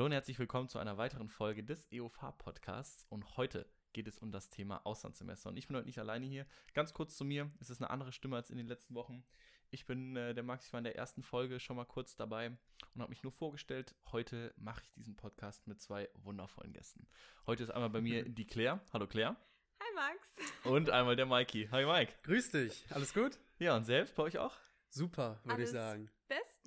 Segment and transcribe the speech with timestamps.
[0.00, 3.04] Hallo und herzlich willkommen zu einer weiteren Folge des EOFA-Podcasts.
[3.10, 5.50] Und heute geht es um das Thema Auslandssemester.
[5.50, 6.46] Und ich bin heute nicht alleine hier.
[6.72, 9.22] Ganz kurz zu mir, es ist eine andere Stimme als in den letzten Wochen.
[9.68, 12.46] Ich bin äh, der Max, ich war in der ersten Folge schon mal kurz dabei
[12.94, 13.94] und habe mich nur vorgestellt.
[14.10, 17.06] Heute mache ich diesen Podcast mit zwei wundervollen Gästen.
[17.46, 18.80] Heute ist einmal bei mir die Claire.
[18.94, 19.36] Hallo Claire.
[19.82, 20.34] Hi Max.
[20.64, 21.68] Und einmal der Mikey.
[21.72, 22.14] Hi Mike.
[22.22, 23.38] Grüß dich, alles gut?
[23.58, 24.56] Ja, und selbst bei euch auch?
[24.88, 26.10] Super, würde ich sagen.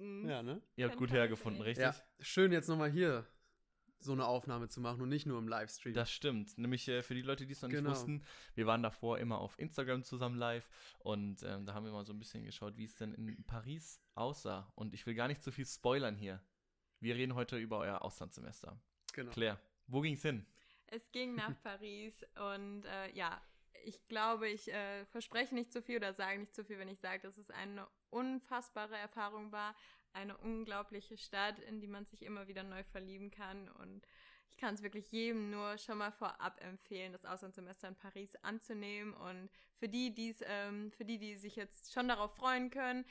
[0.03, 0.29] Bestens.
[0.29, 0.61] Ja, ne?
[0.75, 1.83] Ihr habt gut hergefunden, richtig?
[1.83, 3.25] Ja, schön jetzt nochmal hier
[3.99, 5.93] so eine Aufnahme zu machen und nicht nur im Livestream.
[5.93, 6.57] Das stimmt.
[6.57, 7.91] Nämlich äh, für die Leute, die es noch nicht Genau.
[7.91, 12.03] wussten, wir waren davor immer auf Instagram zusammen live und ähm, da haben wir mal
[12.05, 14.71] so ein bisschen geschaut, wie es denn in Paris aussah.
[14.75, 16.41] Und ich will gar nicht zu viel spoilern hier.
[16.99, 18.77] Wir reden heute über euer Auslandssemester.
[19.13, 19.31] genau.
[19.31, 20.45] Claire, wo ging's hin?
[20.87, 23.41] Es ging nach Paris und äh, ja,
[23.85, 26.99] ich glaube, ich äh, verspreche nicht zu viel oder sage nicht zu viel, wenn ich
[26.99, 29.75] sage, dass es eine unfassbare Erfahrung war.
[30.13, 33.67] Eine unglaubliche Stadt, in die man sich immer wieder neu verlieben kann.
[33.69, 34.05] Und
[34.51, 39.13] ich kann es wirklich jedem nur schon mal vorab empfehlen, das Auslandssemester in Paris anzunehmen.
[39.13, 43.05] Und für die, die's, ähm, für die, die sich jetzt schon darauf freuen können,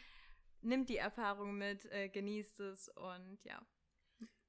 [0.60, 3.60] nimmt die Erfahrung mit, äh, genießt es und ja,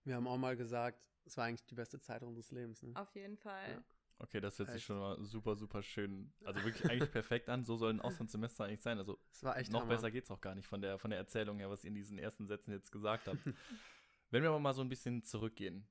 [0.04, 2.84] Wir haben auch mal gesagt, es war eigentlich die beste Zeit unseres Lebens.
[2.84, 2.96] Ne?
[2.96, 3.72] auf jeden Fall.
[3.72, 3.84] Ja.
[4.20, 7.64] Okay, das hört sich schon mal super, super schön, also wirklich eigentlich perfekt an.
[7.66, 8.98] So soll ein Auslandssemester eigentlich sein.
[8.98, 9.86] Also Es war noch Hammer.
[9.90, 12.18] besser geht's auch gar nicht von der, von der Erzählung her, was ihr in diesen
[12.18, 13.40] ersten Sätzen jetzt gesagt habt.
[14.32, 15.86] Wenn wir aber mal so ein bisschen zurückgehen.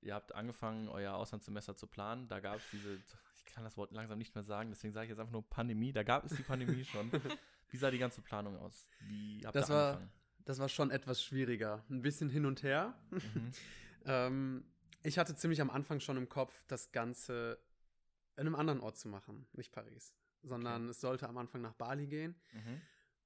[0.00, 2.28] Ihr habt angefangen, euer Auslandssemester zu planen.
[2.28, 2.94] Da gab es diese,
[3.34, 5.92] ich kann das Wort langsam nicht mehr sagen, deswegen sage ich jetzt einfach nur Pandemie.
[5.92, 7.10] Da gab es die Pandemie schon.
[7.70, 8.88] Wie sah die ganze Planung aus?
[9.00, 10.12] Wie habt Das ihr war- angefangen?
[10.44, 11.84] Das war schon etwas schwieriger.
[11.90, 12.94] Ein bisschen hin und her.
[13.10, 13.50] Mhm.
[14.06, 14.64] ähm,
[15.02, 17.58] ich hatte ziemlich am Anfang schon im Kopf, das Ganze
[18.38, 19.46] in einem anderen Ort zu machen.
[19.52, 20.14] Nicht Paris.
[20.42, 22.40] Sondern es sollte am Anfang nach Bali gehen.
[22.52, 22.80] Mhm.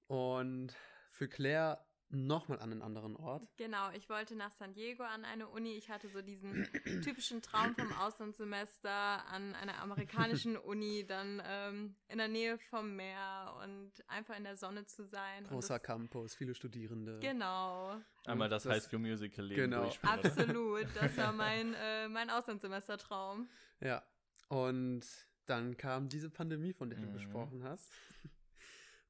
[0.07, 0.75] Und
[1.11, 3.49] für Claire nochmal an einen anderen Ort.
[3.57, 5.77] Genau, ich wollte nach San Diego an eine Uni.
[5.77, 6.69] Ich hatte so diesen
[7.03, 13.55] typischen Traum vom Auslandssemester an einer amerikanischen Uni, dann ähm, in der Nähe vom Meer
[13.63, 15.47] und einfach in der Sonne zu sein.
[15.47, 17.19] Großer das, Campus, viele Studierende.
[17.21, 19.91] Genau, Einmal das, Das- High School Musical Leben genau.
[20.03, 20.87] absolut.
[20.95, 23.49] Das war mein, äh, mein Auslandssemestertraum.
[23.81, 24.03] Ja,
[24.53, 25.01] und
[25.47, 27.13] dann kam diese Pandemie, von der du Mhm.
[27.15, 27.91] gesprochen hast.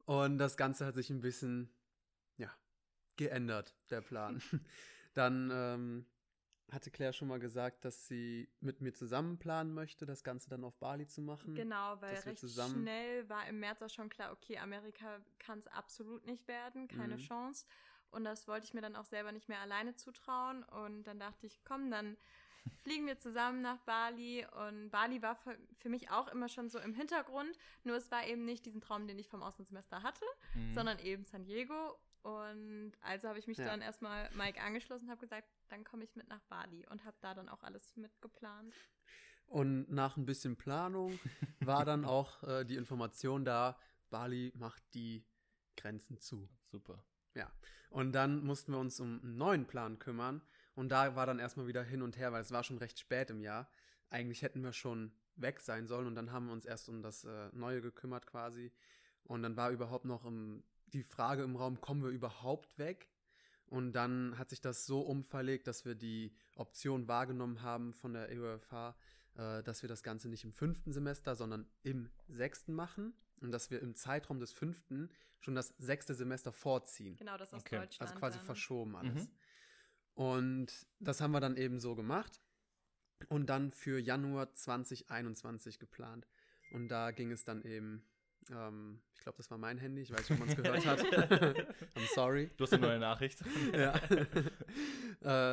[0.04, 1.68] Und das Ganze hat sich ein bisschen,
[2.36, 2.48] ja,
[3.16, 4.40] geändert, der Plan.
[5.14, 6.06] dann ähm,
[6.70, 10.62] hatte Claire schon mal gesagt, dass sie mit mir zusammen planen möchte, das Ganze dann
[10.64, 11.54] auf Bali zu machen.
[11.56, 15.66] Genau, weil recht zusammen- schnell war im März auch schon klar, okay, Amerika kann es
[15.66, 17.20] absolut nicht werden, keine Mhm.
[17.20, 17.66] Chance.
[18.10, 20.62] Und das wollte ich mir dann auch selber nicht mehr alleine zutrauen.
[20.64, 22.16] Und dann dachte ich, komm, dann
[22.82, 24.46] fliegen wir zusammen nach Bali.
[24.68, 27.56] Und Bali war für, für mich auch immer schon so im Hintergrund.
[27.84, 30.24] Nur es war eben nicht diesen Traum, den ich vom Auslandssemester hatte,
[30.54, 30.74] Mhm.
[30.74, 31.96] sondern eben San Diego.
[32.22, 33.64] Und also habe ich mich Ja.
[33.64, 37.16] dann erstmal Mike angeschlossen und habe gesagt, dann komme ich mit nach Bali und habe
[37.20, 38.74] da dann auch alles mitgeplant.
[39.46, 41.18] Und nach ein bisschen Planung
[41.60, 45.24] war dann auch äh, die Information da, Bali macht die
[45.76, 46.48] Grenzen zu.
[46.64, 47.04] Super.
[47.90, 50.40] Und dann mussten wir uns um einen neuen Plan kümmern.
[50.74, 53.30] Und da war dann erstmal wieder hin und her, weil es war schon recht spät
[53.30, 53.68] im Jahr.
[54.10, 57.24] Eigentlich hätten wir schon weg sein sollen und dann haben wir uns erst um das
[57.24, 58.72] äh, Neue gekümmert quasi.
[59.24, 63.08] Und dann war überhaupt noch im, die Frage im Raum, kommen wir überhaupt weg?
[63.66, 68.28] Und dann hat sich das so umverlegt, dass wir die Option wahrgenommen haben von der
[68.28, 68.94] EUFH,
[69.36, 73.14] äh, dass wir das Ganze nicht im fünften Semester, sondern im sechsten machen.
[73.40, 75.08] Und dass wir im Zeitraum des fünften
[75.40, 77.16] schon das sechste Semester vorziehen.
[77.16, 78.10] Genau, das aus Okay, Deutschland.
[78.10, 78.46] Also quasi dann.
[78.46, 79.14] verschoben alles.
[79.14, 79.28] Mhm.
[80.14, 82.40] Und das haben wir dann eben so gemacht
[83.28, 86.26] und dann für Januar 2021 geplant.
[86.72, 88.04] Und da ging es dann eben,
[88.50, 91.00] ähm, ich glaube, das war mein Handy, ich weiß nicht, ob man es gehört hat.
[91.96, 92.50] I'm sorry.
[92.56, 93.40] Du hast eine neue Nachricht.
[93.72, 93.94] Ja.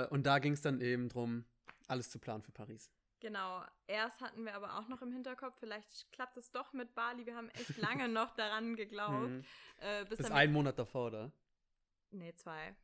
[0.03, 1.46] äh, und da ging es dann eben drum,
[1.88, 2.91] alles zu planen für Paris.
[3.20, 3.64] Genau.
[3.88, 7.26] Erst hatten wir aber auch noch im Hinterkopf, vielleicht klappt es doch mit Bali.
[7.26, 9.30] Wir haben echt lange noch daran geglaubt.
[9.30, 9.44] Mhm.
[9.80, 11.31] Äh, bis Bis dann einen Monat davor, oder?
[12.12, 12.76] Nee, zwei.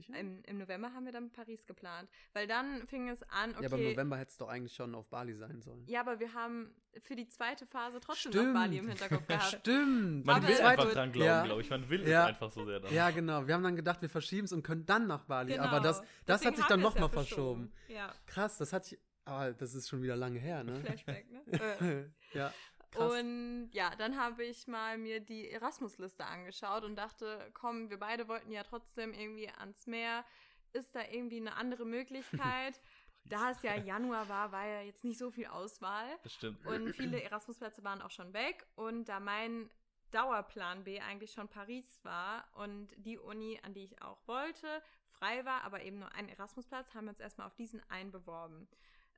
[0.00, 0.18] Sicher?
[0.18, 2.08] Im, Im November haben wir dann Paris geplant.
[2.32, 3.62] Weil dann fing es an, okay.
[3.62, 5.84] Ja, aber im November hätte es doch eigentlich schon auf Bali sein sollen.
[5.86, 9.44] Ja, aber wir haben für die zweite Phase trotzdem noch Bali im Hinterkopf gehabt.
[9.60, 10.24] Stimmt.
[10.26, 11.44] Man Aber will es einfach wird- dran glauben, Ja.
[11.44, 11.70] glaube ich.
[11.70, 12.22] Man will Ja.
[12.22, 12.92] es einfach so sehr dann.
[12.92, 13.46] Ja, genau.
[13.46, 15.52] Wir haben dann gedacht, wir verschieben es und können dann nach Bali.
[15.52, 15.64] Genau.
[15.64, 17.72] Aber das, das Deswegen hat sich dann es ja nochmal verschoben.
[17.88, 18.98] Ja, Krass, das hat sich.
[19.24, 20.80] Aber das ist schon wieder lange her, ne?
[20.80, 21.42] Flashback, ne?
[22.32, 22.36] äh.
[22.38, 22.52] ja.
[22.90, 23.12] Krass.
[23.12, 28.28] Und ja, dann habe ich mal mir die Erasmus-Liste angeschaut und dachte, komm, wir beide
[28.28, 30.24] wollten ja trotzdem irgendwie ans Meer.
[30.72, 32.80] Ist da irgendwie eine andere Möglichkeit?
[33.28, 36.08] da es ja Januar war, war ja jetzt nicht so viel Auswahl.
[36.22, 36.64] Das stimmt.
[36.66, 38.66] Und viele Erasmus-Plätze waren auch schon weg.
[38.74, 39.70] Und da mein
[40.10, 45.44] Dauerplan B eigentlich schon Paris war und die Uni, an die ich auch wollte, frei
[45.44, 48.68] war, aber eben nur ein Erasmusplatz, haben wir uns erstmal auf diesen einen beworben.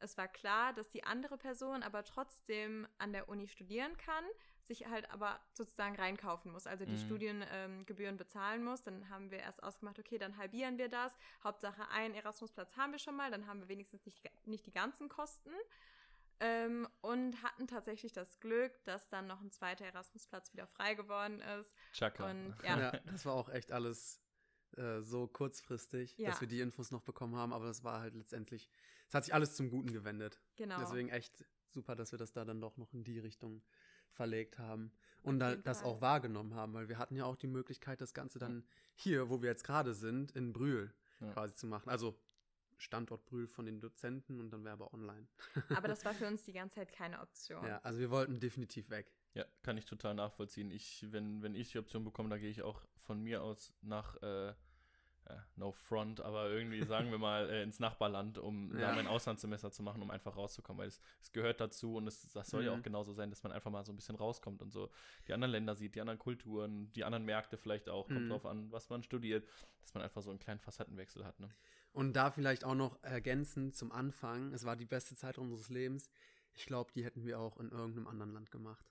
[0.00, 4.24] Es war klar, dass die andere Person aber trotzdem an der Uni studieren kann,
[4.62, 6.98] sich halt aber sozusagen reinkaufen muss, also die Mhm.
[6.98, 8.82] Studiengebühren bezahlen muss.
[8.82, 11.14] Dann haben wir erst ausgemacht, okay, dann halbieren wir das.
[11.44, 15.08] Hauptsache einen Erasmusplatz haben wir schon mal, dann haben wir wenigstens nicht, nicht die ganzen
[15.08, 15.50] Kosten.
[16.42, 21.40] Ähm, und hatten tatsächlich das Glück, dass dann noch ein zweiter Erasmusplatz wieder frei geworden
[21.40, 21.74] ist.
[21.92, 22.30] Chaka.
[22.30, 22.78] Und Ja.
[22.80, 24.22] ja, das war auch echt alles
[24.78, 26.30] äh, so kurzfristig, Ja.
[26.30, 28.70] dass wir die Infos noch bekommen haben, aber das war halt letztendlich,
[29.10, 30.40] es hat sich alles zum Guten gewendet.
[30.56, 30.78] genau.
[30.78, 33.60] Deswegen echt super, dass wir das da dann doch noch in die Richtung
[34.12, 34.92] verlegt haben
[35.22, 35.90] und da, das Fall.
[35.90, 38.64] auch wahrgenommen haben, weil wir hatten ja auch die Möglichkeit, das Ganze dann
[38.94, 41.32] hier, wo wir jetzt gerade sind, in Brühl Ja.
[41.32, 41.88] quasi zu machen.
[41.90, 42.16] Also
[42.78, 45.26] Standort Brühl von den Dozenten und dann wäre aber online.
[45.84, 47.64] Aber das war für uns die ganze Zeit keine Option.
[47.66, 49.12] Ja, also wir wollten definitiv weg.
[49.34, 50.70] Ja, kann ich total nachvollziehen.
[50.70, 54.16] Ich, wenn, wenn ich die Option bekomme, da gehe ich auch von mir aus nach,
[54.22, 54.54] äh,
[55.56, 58.88] no front, aber irgendwie, sagen wir mal, äh, ins Nachbarland, um Ja.
[58.88, 62.32] da mein Auslandssemester zu machen, um einfach rauszukommen, weil es, es gehört dazu und es,
[62.32, 62.78] das soll ja Mhm.
[62.78, 64.90] auch genauso sein, dass man einfach mal so ein bisschen rauskommt und so
[65.28, 68.30] die anderen Länder sieht, die anderen Kulturen, die anderen Märkte vielleicht auch, kommt Mhm.
[68.30, 69.46] drauf an, was man studiert,
[69.80, 71.50] dass man einfach so einen kleinen Facettenwechsel hat, ne?
[71.92, 76.08] Und da vielleicht auch noch ergänzend zum Anfang, es war die beste Zeit unseres Lebens.
[76.54, 78.86] Ich glaube, die hätten wir auch in irgendeinem anderen Land gemacht.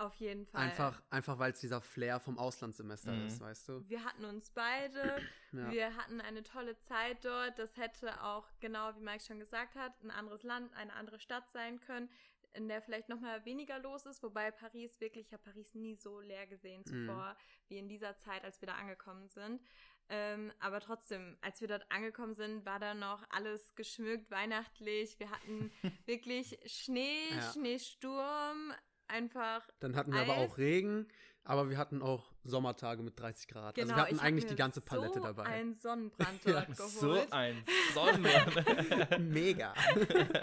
[0.00, 0.62] Auf jeden Fall.
[0.62, 3.26] Einfach, einfach weil es dieser Flair vom Auslandssemester Mhm.
[3.26, 3.86] ist, weißt du?
[3.88, 5.18] Wir hatten uns beide,
[5.52, 5.70] Ja.
[5.70, 7.58] wir hatten eine tolle Zeit dort.
[7.58, 11.50] Das hätte auch, genau wie Mike schon gesagt hat, ein anderes Land, eine andere Stadt
[11.50, 12.08] sein können,
[12.54, 14.22] in der vielleicht noch mal weniger los ist.
[14.22, 16.86] Wobei Paris wirklich, ich habe Paris nie so leer gesehen Mhm.
[16.86, 17.36] zuvor,
[17.68, 19.60] wie in dieser Zeit, als wir da angekommen sind.
[20.08, 25.18] Ähm, aber trotzdem, als wir dort angekommen sind, war da noch alles geschmückt, weihnachtlich.
[25.20, 25.70] Wir hatten
[26.06, 27.52] wirklich Schnee, Ja.
[27.52, 28.72] Schneesturm,
[29.10, 30.50] einfach Dann hatten wir aber Eis.
[30.50, 31.06] auch Regen,
[31.44, 33.74] aber wir hatten auch Sommertage mit 30 Grad.
[33.74, 35.44] Genau, also wir hatten ich hab eigentlich die ganze Palette so dabei.
[35.44, 37.32] einen Sonnenbrand Ja, dort So geholt.
[37.32, 37.62] ein
[37.94, 39.18] Sonnenbrand.
[39.30, 39.74] Mega.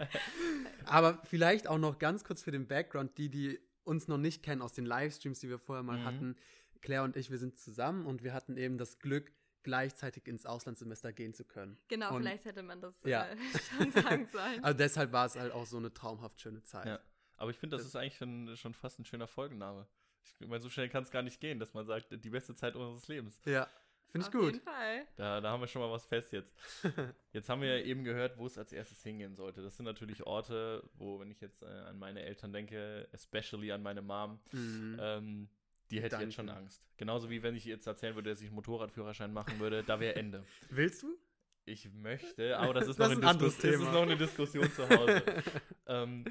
[0.86, 4.62] aber vielleicht auch noch ganz kurz für den Background, die, die uns noch nicht kennen
[4.62, 6.06] aus den Livestreams, die wir vorher mal Mhm.
[6.06, 6.36] hatten.
[6.82, 9.32] Claire und ich, wir sind zusammen und wir hatten eben das Glück,
[9.64, 11.78] gleichzeitig ins Auslandssemester gehen zu können.
[11.90, 13.26] Genau, Und- vielleicht hätte man das Ja.
[13.28, 13.36] äh,
[13.78, 14.64] schon sagen sollen.
[14.64, 16.86] Also deshalb war es halt auch so eine traumhaft schöne Zeit.
[16.86, 17.00] Ja.
[17.38, 19.88] Aber ich finde, das Das- ist eigentlich schon, schon fast ein schöner Folgenname.
[20.40, 22.76] Ich meine, so schnell kann es gar nicht gehen, dass man sagt, die beste Zeit
[22.76, 23.40] unseres Lebens.
[23.46, 23.68] Ja,
[24.10, 24.54] finde ich Auf gut.
[24.54, 25.08] jeden Fall.
[25.16, 26.54] Da, da haben wir schon mal was fest jetzt.
[27.32, 29.62] Jetzt haben wir ja eben gehört, wo es als erstes hingehen sollte.
[29.64, 33.82] Das sind natürlich Orte, wo, wenn ich jetzt äh, an meine Eltern denke, especially an
[33.84, 34.98] meine Mom, Mhm.
[35.00, 35.50] ähm,
[35.92, 36.62] die hätte jetzt schon Danke.
[36.64, 36.84] Angst.
[36.98, 40.16] Genauso wie wenn ich jetzt erzählen würde, dass ich einen Motorradführerschein machen würde, da wäre
[40.16, 40.44] Ende.
[40.70, 41.16] Willst du?
[41.66, 43.92] Ich möchte, aber das ist, Das noch, ist eine ein anderes Diskus- das ist Thema.
[43.94, 45.24] noch eine Diskussion zu Hause.
[45.88, 46.26] ähm,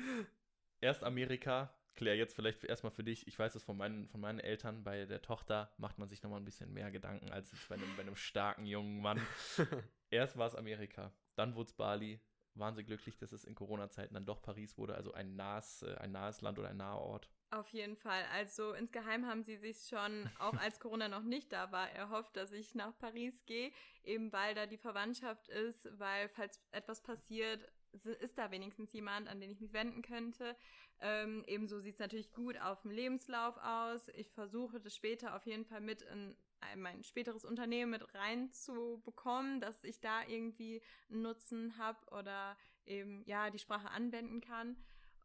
[0.81, 1.73] erst Amerika.
[1.95, 3.27] Claire, jetzt vielleicht erstmal für dich.
[3.27, 4.85] Ich weiß es von meinen, von meinen Eltern.
[4.85, 7.97] Bei der Tochter macht man sich nochmal ein bisschen mehr Gedanken als jetzt bei einem,
[7.97, 9.21] bei einem starken jungen Mann.
[10.11, 12.21] Erst war es Amerika, dann wurde es Bali.
[12.55, 15.95] Waren sie glücklich, dass es in Corona-Zeiten dann doch Paris wurde, also ein nahes, äh,
[15.97, 17.29] ein nahes Land oder ein naher Ort.
[17.51, 18.25] Auf jeden Fall.
[18.33, 22.53] Also insgeheim haben sie sich schon, auch als Corona noch nicht da war, erhofft, dass
[22.53, 27.61] ich nach Paris gehe, eben weil da die Verwandtschaft ist, weil falls etwas passiert,
[27.93, 30.57] ist da wenigstens jemand, an den ich mich wenden könnte.
[31.01, 34.09] Ähm, ebenso sieht es natürlich gut auf dem Lebenslauf aus.
[34.15, 39.61] Ich versuche das später auf jeden Fall mit in ein- mein späteres Unternehmen mit reinzubekommen,
[39.61, 44.77] dass ich da irgendwie einen Nutzen habe oder eben ja die Sprache anwenden kann.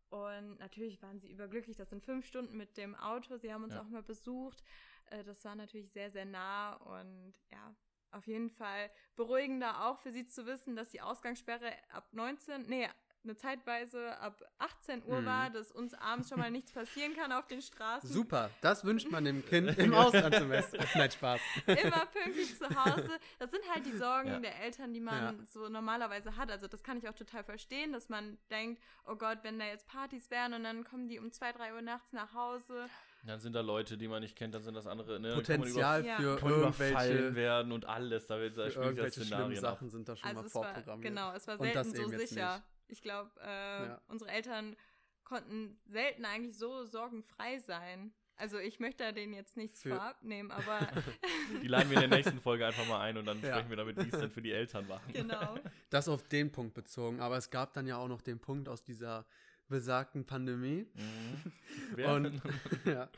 [0.10, 1.78] Und natürlich waren sie überglücklich.
[1.78, 3.38] Das sind fünf Stunden mit dem Auto.
[3.38, 3.82] Sie haben uns Ja.
[3.82, 4.62] auch mal besucht.
[5.06, 7.74] Äh, Das war natürlich sehr, sehr nah und ja,
[8.12, 12.90] auf jeden Fall beruhigender auch für sie zu wissen, dass die Ausgangssperre ab 19, nee,
[13.24, 15.26] eine Zeitweise ab 18 Uhr Mhm.
[15.26, 18.10] war, dass uns abends schon mal nichts passieren kann auf den Straßen.
[18.10, 20.80] Super, das wünscht man dem Kind im Auslandssemester.
[20.96, 21.40] Nein, Spaß.
[21.68, 23.12] Immer pünktlich zu Hause.
[23.40, 24.40] Das sind halt die Sorgen Ja.
[24.40, 26.50] der Eltern, die man so normalerweise hat.
[26.52, 29.88] Also das kann ich auch total verstehen, dass man denkt, oh Gott, wenn da jetzt
[29.88, 32.88] Partys wären und dann kommen die um 2, 3 Uhr nachts nach Hause.
[33.24, 35.20] Dann sind da Leute, die man nicht kennt, dann sind das andere.
[35.20, 35.36] Ne?
[35.36, 36.18] Potenzial Ja.
[36.18, 38.26] für Kann man, über, überfallen irgendwelche, werden und alles.
[38.26, 39.62] Da, wird- da für ja irgendwelche schlimmen ab.
[39.62, 41.08] Sachen sind da schon Also mal es war, vorprogrammiert.
[41.08, 42.56] genau, es war Und das selten so sicher.
[42.56, 42.64] nicht.
[42.92, 44.02] Ich glaube, äh, Ja.
[44.08, 44.76] unsere Eltern
[45.24, 48.14] konnten selten eigentlich so sorgenfrei sein.
[48.36, 50.80] Also ich möchte da denen jetzt nichts Für- vorab nehmen, aber
[51.62, 53.50] Die laden wir in der nächsten Folge einfach mal ein und dann Ja.
[53.54, 55.02] sprechen wir damit, wie es denn für die Eltern war.
[55.14, 55.58] genau.
[55.90, 57.20] Das auf den Punkt bezogen.
[57.22, 59.26] Aber es gab dann ja auch noch den Punkt aus dieser
[59.68, 60.86] besagten Pandemie.
[60.96, 62.04] Mhm.
[62.04, 62.42] Und,
[62.86, 63.10] ja.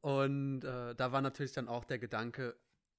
[0.00, 2.56] und äh, da war natürlich dann auch der Gedanke,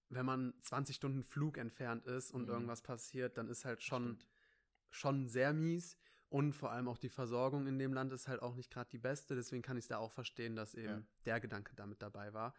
[0.10, 2.50] wenn man 20 Stunden Flug entfernt ist und Mhm.
[2.54, 4.28] irgendwas passiert, dann ist halt schon, Stimmt.
[4.90, 5.98] Schon sehr mies.
[6.30, 9.00] Und vor allem auch die Versorgung in dem Land ist halt auch nicht gerade die
[9.00, 9.36] beste.
[9.36, 11.02] Deswegen kann ich es da auch verstehen, dass eben Ja.
[11.26, 12.54] der Gedanke damit dabei war.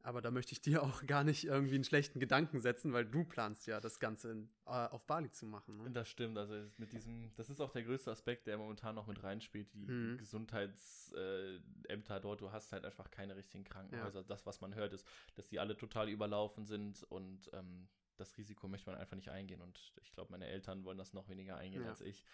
[0.00, 3.24] Aber da möchte ich dir auch gar nicht irgendwie einen schlechten Gedanken setzen, weil du
[3.24, 5.76] planst ja das Ganze in, äh, auf Bali zu machen.
[5.78, 5.90] Ne?
[5.90, 9.20] Das stimmt, also mit diesem, das ist auch der größte Aspekt, der momentan noch mit
[9.24, 10.18] reinspielt, die Mhm.
[10.18, 14.24] Gesundheitsämter dort, du hast halt einfach keine richtigen Krankenhäuser.
[14.24, 18.68] Das, was man hört, ist, dass die alle total überlaufen sind und ähm, das Risiko
[18.68, 21.82] möchte man einfach nicht eingehen und ich glaube, meine Eltern wollen das noch weniger eingehen
[21.82, 21.88] Ja.
[21.88, 22.24] als ich.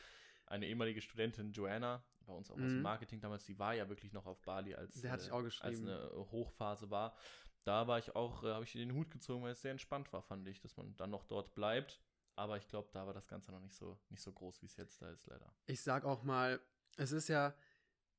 [0.46, 2.82] Eine ehemalige Studentin, Joanna, bei uns auch aus dem Mhm.
[2.82, 5.30] Marketing damals, die war ja wirklich noch auf Bali, als, äh, als
[5.62, 7.16] eine Hochphase war.
[7.64, 10.22] Da war ich auch, äh, habe ich den Hut gezogen, weil es sehr entspannt war,
[10.22, 12.00] fand ich, dass man dann noch dort bleibt.
[12.36, 14.76] Aber ich glaube, da war das Ganze noch nicht so, nicht so groß, wie es
[14.76, 15.54] jetzt da ist, leider.
[15.66, 16.60] ich sag auch mal,
[16.96, 17.54] es ist ja,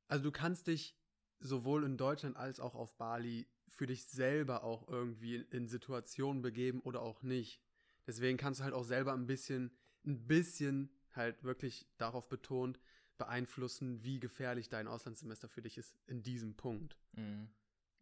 [0.07, 0.97] also du kannst dich
[1.39, 6.81] sowohl in Deutschland als auch auf Bali für dich selber auch irgendwie in, Situationen begeben
[6.81, 7.61] oder auch nicht.
[8.07, 9.71] Deswegen kannst du halt auch selber ein bisschen,
[10.05, 12.79] ein bisschen halt wirklich darauf betont
[13.17, 16.97] beeinflussen, wie gefährlich dein Auslandssemester für dich ist in diesem Punkt.
[17.13, 17.49] Mhm.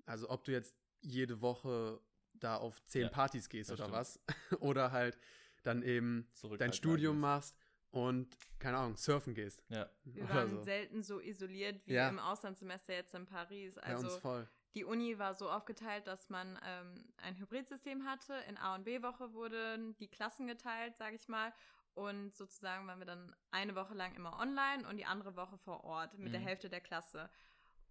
[0.05, 2.01] Also ob du jetzt jede Woche
[2.33, 3.97] da auf zehn Ja, Partys gehst oder stimmt.
[3.97, 4.19] was.
[4.59, 5.17] oder halt
[5.63, 7.55] dann eben dein Zurückhaltend Studium machst
[7.93, 9.61] und, keine Ahnung, surfen gehst.
[9.69, 10.63] Ja, Wir waren so.
[10.63, 12.09] selten so isoliert wie Ja.
[12.09, 13.77] im Auslandssemester jetzt in Paris.
[13.77, 14.49] Also voll.
[14.75, 18.33] die Uni war so aufgeteilt, dass man ähm, ein Hybridsystem hatte.
[18.49, 21.53] In A- und B-Woche wurden die Klassen geteilt, sage ich mal.
[21.93, 25.83] Und sozusagen waren wir dann eine Woche lang immer online und die andere Woche vor
[25.83, 26.45] Ort mit der Mhm.
[26.47, 27.29] Hälfte der Klasse.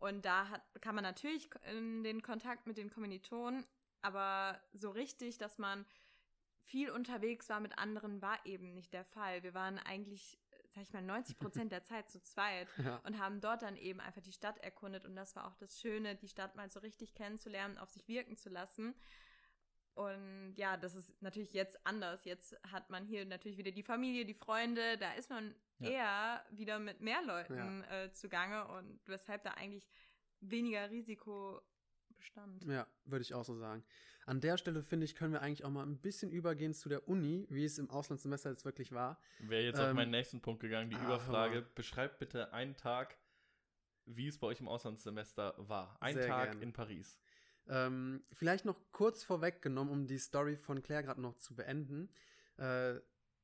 [0.00, 3.64] Und da hat, kann man natürlich in den Kontakt mit den Kommilitonen,
[4.00, 5.86] aber so richtig, dass man
[6.64, 9.42] viel unterwegs war mit anderen, war eben nicht der Fall.
[9.42, 10.38] Wir waren eigentlich,
[10.68, 12.96] sag ich mal, 90 Prozent der Zeit zu zweit Ja.
[13.04, 15.04] und haben dort dann eben einfach die Stadt erkundet.
[15.04, 18.36] Und das war auch das Schöne, die Stadt mal so richtig kennenzulernen, auf sich wirken
[18.36, 18.94] zu lassen.
[19.94, 22.24] Und ja, das ist natürlich jetzt anders.
[22.24, 24.96] Jetzt hat man hier natürlich wieder die Familie, die Freunde.
[24.98, 25.90] Da ist man Ja.
[25.90, 29.86] eher wieder mit mehr Leuten äh, zugange und weshalb da eigentlich
[30.40, 31.60] weniger Risiko
[32.22, 32.64] bestand.
[32.64, 33.84] Ja, würde ich auch so sagen.
[34.24, 37.08] An der Stelle, finde ich, können wir eigentlich auch mal ein bisschen übergehen zu der
[37.08, 39.20] Uni, wie es im Auslandssemester jetzt wirklich war.
[39.40, 41.62] wäre jetzt auf Ähm, meinen nächsten Punkt gegangen, die ah, Überfrage.
[41.74, 43.16] Beschreibt bitte einen Tag,
[44.06, 45.96] wie es bei euch im Auslandssemester war.
[46.00, 46.62] Ein Tag gerne.
[46.62, 47.18] in Paris.
[47.68, 52.08] Ähm, vielleicht noch kurz vorweggenommen, um die Story von Claire gerade noch zu beenden.
[52.58, 52.94] Äh,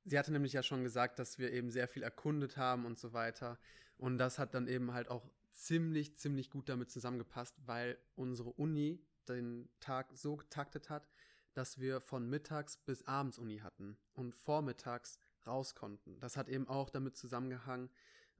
[0.04, 3.12] sie hatte nämlich ja schon gesagt, dass wir eben sehr viel erkundet haben und so
[3.12, 3.58] weiter.
[3.96, 5.28] Und das hat dann eben halt auch
[5.64, 11.10] ziemlich, ziemlich gut damit zusammengepasst, weil unsere Uni den Tag so getaktet hat,
[11.54, 16.20] dass wir von mittags bis abends Uni hatten und vormittags raus konnten.
[16.20, 17.90] Das hat eben auch damit zusammengehangen,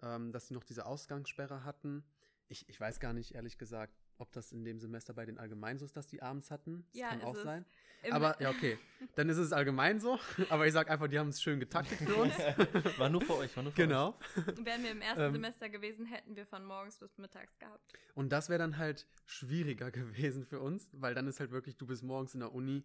[0.03, 2.05] ähm, dass sie noch diese Ausgangssperre hatten.
[2.47, 5.79] Ich, ich weiß gar nicht, ehrlich gesagt, ob das in dem Semester bei den allgemein
[5.79, 6.85] so ist, dass die abends hatten.
[6.93, 7.43] Das Ja, kann ist auch es.
[7.43, 7.65] sein.
[8.11, 8.79] Aber ja, okay.
[9.17, 10.19] Dann ist es allgemein so.
[10.51, 12.35] Aber ich sag einfach, die haben es schön getaktet für uns.
[12.99, 14.17] War nur für euch, war nur für genau.
[14.63, 17.93] Wären wir im ersten Ähm, Semester gewesen, hätten wir von morgens bis mittags gehabt.
[18.15, 21.87] Und das wäre dann halt schwieriger gewesen für uns, weil dann ist halt wirklich, du
[21.87, 22.85] bist morgens in der Uni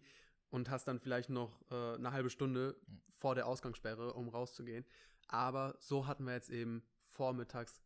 [0.50, 2.76] und hast dann vielleicht noch äh, eine halbe Stunde
[3.18, 4.84] vor der Ausgangssperre, um rauszugehen.
[5.28, 7.80] Aber so hatten wir jetzt eben vormittags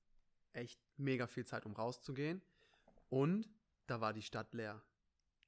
[0.53, 2.43] echt mega viel Zeit, um rauszugehen.
[3.09, 3.49] Und
[3.87, 4.75] da war die Stadt leer.
[4.77, 4.85] euch.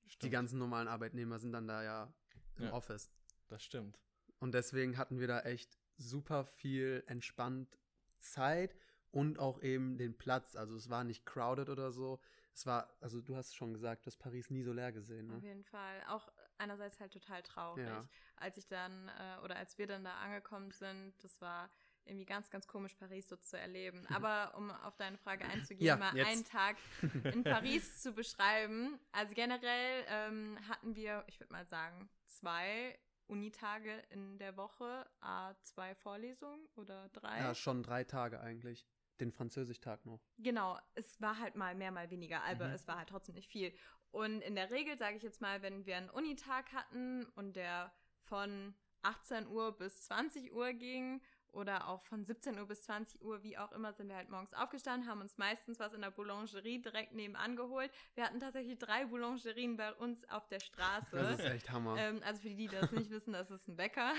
[0.05, 2.12] Die Stimmt, ganzen normalen Arbeitnehmer sind dann da ja
[2.57, 2.73] im Ja.
[2.73, 3.11] Office.
[3.49, 3.99] Das stimmt.
[4.38, 7.79] Und deswegen hatten wir da echt super viel entspannt
[8.19, 8.75] Zeit
[9.11, 10.57] und auch eben den Platz.
[10.57, 12.21] Also es war nicht crowded oder so.
[12.55, 15.40] Es war, also du hast schon gesagt, du hast Paris nie so leer gesehen, Auf
[15.43, 15.49] ne?
[15.49, 16.02] jeden Fall.
[16.09, 17.87] Auch einerseits halt total traurig.
[17.87, 18.09] Ja.
[18.37, 21.71] Als ich dann, äh, oder als wir dann da angekommen sind, das war
[22.04, 24.07] irgendwie ganz, ganz komisch, Paris so zu erleben.
[24.25, 26.26] Aber um auf deine Frage einzugehen, Ja, mal jetzt.
[26.28, 26.76] einen Tag
[27.35, 28.99] in Paris zu beschreiben.
[29.12, 35.54] Also generell ähm, hatten wir, ich würde mal sagen, zwei Unitage in der Woche, a
[35.62, 37.38] zwei Vorlesungen oder drei.
[37.38, 38.87] Ja, schon drei Tage eigentlich.
[39.21, 40.21] Den Französisch-Tag noch.
[40.38, 42.75] Genau, es war halt mal mehr, mal weniger, aber Mhm.
[42.75, 43.73] es war halt trotzdem nicht viel.
[44.11, 47.92] Und in der Regel, sage ich jetzt mal, wenn wir einen Unitag hatten und der
[48.23, 53.42] von 18 Uhr bis 20 Uhr ging oder auch von 17 Uhr bis 20 Uhr,
[53.42, 56.80] wie auch immer, sind wir halt morgens aufgestanden, haben uns meistens was in der Boulangerie
[56.80, 57.90] direkt nebenan geholt.
[58.14, 61.16] Wir hatten tatsächlich drei Boulangerien bei uns auf der Straße.
[61.16, 61.97] Das ist echt Hammer.
[61.99, 64.12] Ähm, also für die, die das nicht wissen, das ist ein Bäcker,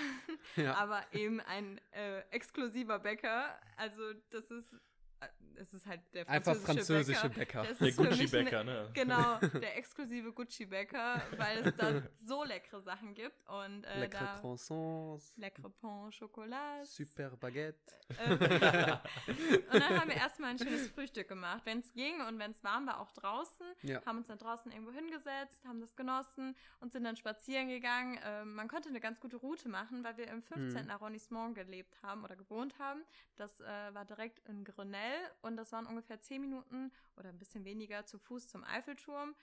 [0.55, 0.75] ja.
[0.75, 3.59] aber eben ein äh, exklusiver Bäcker.
[3.77, 4.75] Also das ist
[5.61, 7.61] es ist halt der Einfach französische, französische Bäcker.
[7.61, 7.75] Bäcker.
[7.79, 8.89] Der Gucci-Bäcker, ne?
[8.93, 13.47] Genau, der exklusive Gucci-Bäcker, weil es da so leckere Sachen gibt.
[13.47, 16.85] Und äh, Leckere da Croissants, leckere Pain au Chocolat.
[16.87, 17.77] super Baguette.
[18.19, 22.51] Ähm, und dann haben wir erstmal ein schönes Frühstück gemacht, wenn es ging und wenn
[22.51, 23.65] es warm war, auch draußen.
[23.83, 24.03] Ja.
[24.05, 28.19] Haben uns dann draußen irgendwo hingesetzt, haben das genossen und sind dann spazieren gegangen.
[28.25, 30.85] Ähm, man konnte eine ganz gute Route machen, weil wir im 15.
[30.85, 30.91] Mhm.
[30.91, 33.03] Arrondissement gelebt haben oder gewohnt haben.
[33.37, 35.10] Das äh, war direkt in Grenelle
[35.41, 39.35] und das waren ungefähr 10 Minuten oder ein bisschen weniger zu Fuß zum Eiffelturm.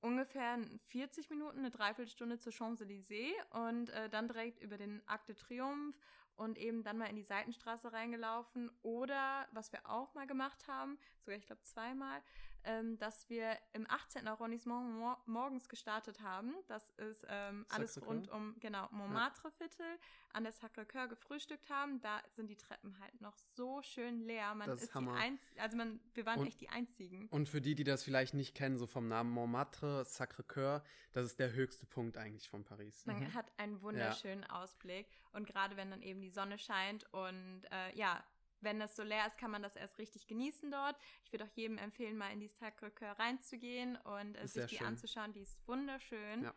[0.00, 5.34] Ungefähr 40 Minuten, eine Dreiviertelstunde zur Champs-Élysées und äh, dann direkt über den Arc de
[5.34, 5.98] Triomphe
[6.36, 8.70] und eben dann mal in die Seitenstraße reingelaufen.
[8.82, 12.22] Oder was wir auch mal gemacht haben, sogar ich glaube zweimal,
[12.66, 14.28] ähm, dass wir im 18.
[14.28, 16.52] Arrondissement mor morgens gestartet haben.
[16.68, 19.86] Das ist ähm, alles rund um, genau, Montmartre-Viertel,
[20.32, 22.00] an der Sacré-Cœur gefrühstückt haben.
[22.02, 24.54] Da sind die Treppen halt noch so schön leer.
[24.54, 25.14] Man Das ist ist die Hammer.
[25.14, 27.28] Einz also man, wir waren Und- echt die Einzigen.
[27.28, 30.82] Und für die, die das vielleicht nicht kennen, so vom Namen Montmartre, Sacré-Cœur,
[31.12, 33.06] das ist der höchste Punkt eigentlich von Paris.
[33.06, 33.34] Man Mhm.
[33.34, 38.22] hat einen wunderschönen Ausblick und gerade wenn dann eben die Sonne scheint und äh, ja,
[38.60, 40.96] wenn das so leer ist, kann man das erst richtig genießen dort.
[41.24, 44.86] Ich würde auch jedem empfehlen, mal in die Sacré-Cœur reinzugehen und äh, sich die schön.
[44.86, 45.32] anzuschauen.
[45.32, 46.44] Die ist wunderschön.
[46.44, 46.54] Ja.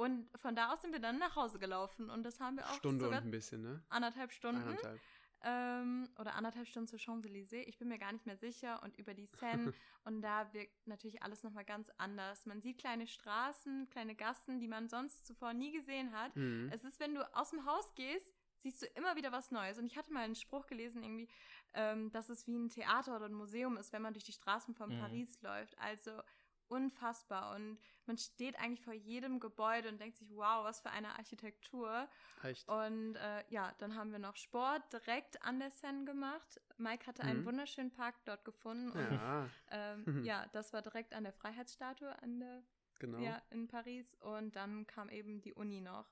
[0.00, 2.74] Und von da aus sind wir dann nach Hause gelaufen und das haben wir auch
[2.74, 3.82] Stunde und ein bisschen, ne?
[3.90, 5.00] anderthalb Stunden Eineinhalb.
[5.42, 7.64] ähm, oder anderthalb Stunden zur Champs-Élysées.
[7.66, 8.82] Ich bin mir gar nicht mehr sicher.
[8.82, 9.74] Und über die Seine.
[10.04, 12.46] und da wirkt natürlich alles nochmal ganz anders.
[12.46, 16.34] Man sieht kleine Straßen, kleine Gassen, die man sonst zuvor nie gesehen hat.
[16.34, 16.70] Mhm.
[16.72, 19.78] Es ist, wenn du aus dem Haus gehst, siehst du immer wieder was Neues.
[19.78, 21.28] Und ich hatte mal einen Spruch gelesen, irgendwie,
[21.74, 24.74] ähm, dass es wie ein Theater oder ein Museum ist, wenn man durch die Straßen
[24.74, 24.98] von Mhm.
[24.98, 25.78] Paris läuft.
[25.78, 26.22] Also
[26.68, 27.54] unfassbar.
[27.56, 32.08] Und man steht eigentlich vor jedem Gebäude und denkt sich, wow, was für eine Architektur.
[32.44, 32.68] Echt.
[32.68, 36.60] Und äh, ja, dann haben wir noch Sport direkt an der Seine gemacht.
[36.76, 37.46] Mike hatte einen Mhm.
[37.46, 38.92] wunderschönen Park dort gefunden.
[38.92, 40.24] Und Ja, ähm, Mhm.
[40.24, 42.62] ja, das war direkt an der Freiheitsstatue an der
[43.00, 43.18] genau.
[43.18, 46.08] ja, in Paris und dann kam eben die Uni noch.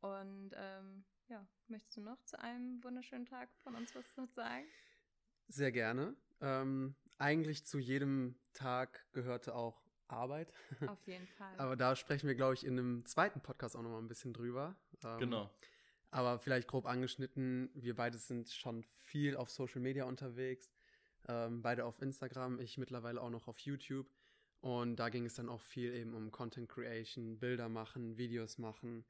[0.00, 4.66] Und ähm, ja, möchtest du noch zu einem wunderschönen Tag von uns was noch sagen?
[5.48, 6.16] Sehr gerne.
[6.40, 10.52] Ähm, eigentlich zu jedem Tag gehörte auch Arbeit.
[10.86, 11.54] Auf jeden Fall.
[11.58, 14.76] Aber da sprechen wir, glaube ich, in einem zweiten Podcast auch nochmal ein bisschen drüber.
[15.02, 15.50] Ähm, Genau.
[16.10, 20.70] Aber vielleicht grob angeschnitten, wir beide sind schon viel auf Social Media unterwegs.
[21.26, 24.06] Ähm, beide auf Instagram, ich mittlerweile auch noch auf YouTube.
[24.60, 29.04] Und da ging es dann auch viel eben um Content Creation, Bilder machen, Videos machen.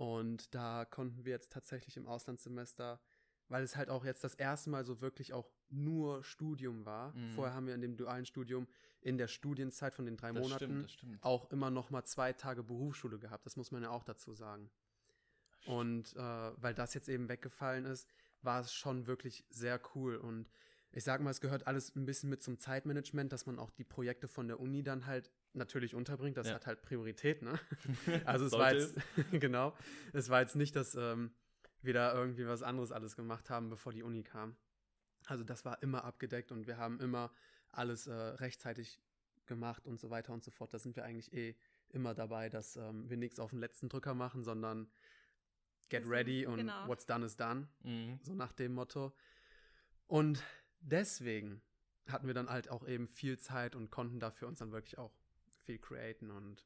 [0.00, 3.02] Und da konnten wir jetzt tatsächlich im Auslandssemester,
[3.48, 7.14] weil es halt auch jetzt das erste Mal so wirklich auch nur Studium war.
[7.14, 7.32] Mhm.
[7.32, 8.66] Vorher haben wir in dem dualen Studium
[9.02, 11.22] in der Studienzeit von den drei Das Monaten stimmt, stimmt.
[11.22, 13.44] auch immer noch mal zwei Tage Berufsschule gehabt.
[13.44, 14.70] Das muss man ja auch dazu sagen.
[15.66, 16.18] Und äh,
[16.56, 18.08] weil das jetzt eben weggefallen ist,
[18.40, 20.16] war es schon wirklich sehr cool.
[20.16, 20.48] Und
[20.92, 23.84] ich sag mal, es gehört alles ein bisschen mit zum Zeitmanagement, dass man auch die
[23.84, 26.36] Projekte von der Uni dann halt natürlich unterbringt.
[26.36, 26.54] Das Ja.
[26.54, 27.58] hat halt Priorität, ne?
[28.26, 28.96] Also es war jetzt,
[29.32, 29.76] genau,
[30.12, 31.32] es war jetzt nicht, dass ähm,
[31.82, 34.56] wir da irgendwie was anderes alles gemacht haben, bevor die Uni kam.
[35.26, 37.32] Also das war immer abgedeckt und wir haben immer
[37.70, 39.00] alles äh, rechtzeitig
[39.46, 40.72] gemacht und so weiter und so fort.
[40.74, 41.56] Da sind wir eigentlich eh
[41.90, 44.90] immer dabei, dass ähm, wir nichts auf den letzten Drücker machen, sondern
[45.88, 46.86] get ready und genau.
[46.88, 48.18] what's done is done, Mhm.
[48.22, 49.12] so nach dem Motto.
[50.06, 50.42] Und
[50.80, 51.62] deswegen
[52.08, 55.12] hatten wir dann halt auch eben viel Zeit und konnten dafür uns dann wirklich auch
[55.64, 56.64] viel createn und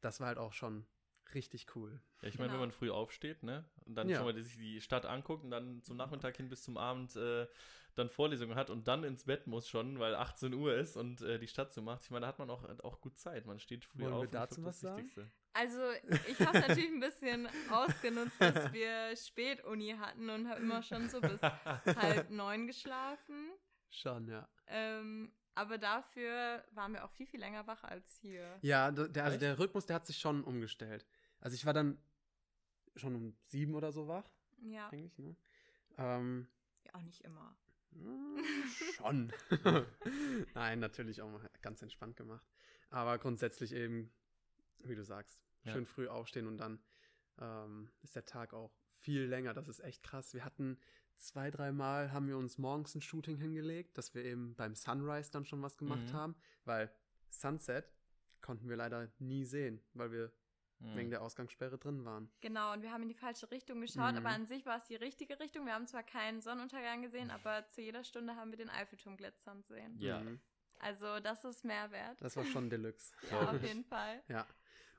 [0.00, 0.86] das war halt auch schon
[1.34, 2.00] richtig cool.
[2.22, 2.54] Ja, ich meine, Genau.
[2.54, 4.16] wenn man früh aufsteht, ne, und dann Ja.
[4.18, 7.46] schon mal sich die Stadt anguckt und dann zum Nachmittag hin bis zum Abend äh,
[7.94, 11.38] dann Vorlesungen hat und dann ins Bett muss schon, weil 18 Uhr ist und äh,
[11.38, 13.46] die Stadt so macht, ich meine, da hat man auch, auch gut Zeit.
[13.46, 14.20] Man steht früh Wollen wir auf.
[14.22, 14.96] und ich dazu glaub, das was sagen?
[14.98, 15.30] Wichtigste.
[15.54, 15.80] Also,
[16.28, 21.20] ich habe natürlich ein bisschen ausgenutzt, dass wir Spätuni hatten und habe immer schon so
[21.20, 23.52] bis halb neun geschlafen.
[23.90, 24.48] Schon, ja.
[24.66, 28.58] Ähm, aber dafür waren wir auch viel, viel länger wach als hier.
[28.62, 31.06] Ja, der, also der Rhythmus, der hat sich schon umgestellt.
[31.38, 31.98] Also ich war dann
[32.96, 34.28] schon um sieben oder so wach,
[34.62, 35.36] Ja, eigentlich, ne?
[35.98, 36.48] Ähm,
[36.84, 37.56] ja auch nicht immer.
[37.92, 38.38] mm,
[38.96, 39.32] schon.
[40.54, 42.44] Nein, natürlich auch mal ganz entspannt gemacht.
[42.90, 44.12] Aber grundsätzlich eben,
[44.80, 45.72] wie du sagst, Ja.
[45.72, 46.78] schön früh aufstehen und dann
[47.40, 49.54] ähm, ist der Tag auch viel länger.
[49.54, 50.32] Das ist echt krass.
[50.34, 50.78] Wir hatten
[51.16, 55.44] zwei, dreimal haben wir uns morgens ein Shooting hingelegt, dass wir eben beim Sunrise dann
[55.44, 56.12] schon was gemacht Mhm.
[56.12, 56.90] haben, weil
[57.30, 57.92] Sunset
[58.40, 60.32] konnten wir leider nie sehen, weil wir
[60.80, 60.96] Mhm.
[60.96, 62.30] wegen der Ausgangssperre drin waren.
[62.40, 64.18] Genau, und wir haben in die falsche Richtung geschaut, Mhm.
[64.18, 65.66] aber an sich war es die richtige Richtung.
[65.66, 69.62] Wir haben zwar keinen Sonnenuntergang gesehen, aber zu jeder Stunde haben wir den Eiffelturm glitzern
[69.62, 69.96] sehen.
[69.98, 70.20] Ja.
[70.20, 70.40] Mhm.
[70.80, 72.20] Also das ist Mehrwert.
[72.20, 73.14] Das war schon Deluxe.
[73.30, 74.22] ja, auf jeden Fall.
[74.28, 74.46] Ja.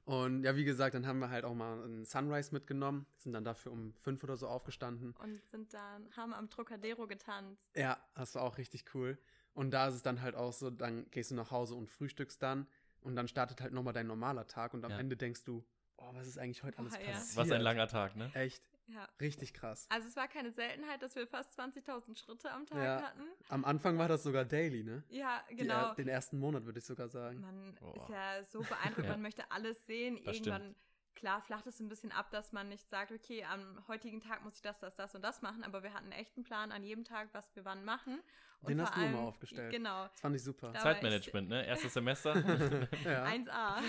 [0.05, 3.43] Und ja, wie gesagt, dann haben wir halt auch mal einen Sunrise mitgenommen, sind dann
[3.43, 5.15] dafür um fünf oder so aufgestanden.
[5.17, 7.75] Und sind dann, haben am Trocadero getanzt.
[7.75, 9.17] Ja, das war auch richtig cool.
[9.53, 12.41] Und da ist es dann halt auch so, dann gehst du nach Hause und frühstückst
[12.41, 12.67] dann
[13.01, 14.99] und dann startet halt nochmal dein normaler Tag und am Ja.
[14.99, 15.65] Ende denkst du,
[15.97, 17.37] oh, was ist eigentlich heute alles passiert?
[17.37, 18.29] Was ein langer Tag, ne?
[18.35, 19.07] Echt, Ja.
[19.19, 19.87] richtig krass.
[19.89, 23.01] Also es war keine Seltenheit, dass wir fast 20.000 Schritte am Tag Ja.
[23.01, 23.23] hatten.
[23.49, 25.03] Am Anfang war das sogar daily, ne?
[25.09, 25.91] Ja, Die, genau.
[25.91, 27.41] äh, den ersten Monat würde ich sogar sagen.
[27.41, 27.95] Man Boah.
[27.95, 29.11] ist ja so beeindruckt, Ja.
[29.13, 30.19] man möchte alles sehen.
[30.23, 30.75] Das Irgendwann,
[31.15, 34.55] klar, flacht es ein bisschen ab, dass man nicht sagt, okay, am heutigen Tag muss
[34.57, 37.05] ich das, das, das und das machen, aber wir hatten echt einen Plan an jedem
[37.05, 38.21] Tag, was wir wann machen.
[38.61, 39.71] Und Den hast du immer allem- aufgestellt.
[39.71, 40.07] Genau.
[40.07, 40.73] Das fand ich super.
[40.75, 41.65] Zeitmanagement, ne?
[41.65, 42.35] Erstes Semester.
[43.03, 43.25] ja.
[43.25, 43.81] 1a.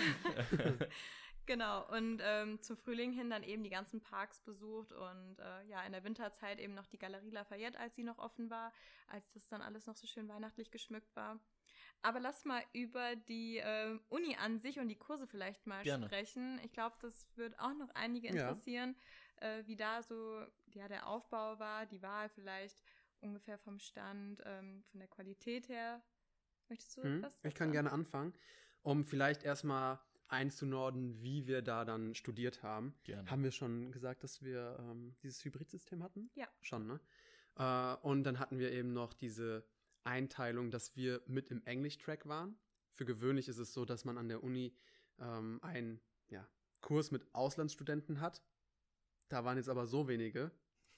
[1.47, 1.87] Genau.
[1.89, 5.91] Und ähm, zum Frühling hin dann eben die ganzen Parks besucht und äh, ja, in
[5.93, 8.71] der Winterzeit eben noch die Galerie Lafayette, als sie noch offen war,
[9.07, 11.39] als das dann alles noch so schön weihnachtlich geschmückt war.
[12.03, 16.05] Aber lass mal über die ähm, Uni an sich und die Kurse vielleicht mal Gerne.
[16.05, 16.59] sprechen.
[16.63, 18.33] Ich glaube, das wird auch noch einige Ja.
[18.33, 18.95] interessieren,
[19.37, 22.83] äh, wie da so ja, der Aufbau war, die Wahl vielleicht
[23.21, 26.03] ungefähr vom Stand, ähm, von der Qualität her.
[26.69, 27.43] Möchtest du Hm, was?
[27.43, 28.33] ich kann gerne anfangen,
[28.83, 32.95] um vielleicht erstmal einzunorden, wie wir da dann studiert haben.
[33.03, 33.29] Gerne.
[33.29, 36.29] Haben wir schon gesagt, dass wir ähm, dieses Hybridsystem hatten?
[36.35, 36.47] Ja.
[36.61, 36.99] Schon, ne?
[37.55, 39.65] Äh, und dann hatten wir eben noch diese
[40.03, 42.57] Einteilung, dass wir mit im Englisch-Track waren.
[42.91, 44.75] Für gewöhnlich ist es so, dass man an der Uni
[45.19, 46.47] ähm, einen ja,
[46.81, 48.41] Kurs mit Auslandsstudenten hat.
[49.29, 50.51] Da waren jetzt aber so wenige,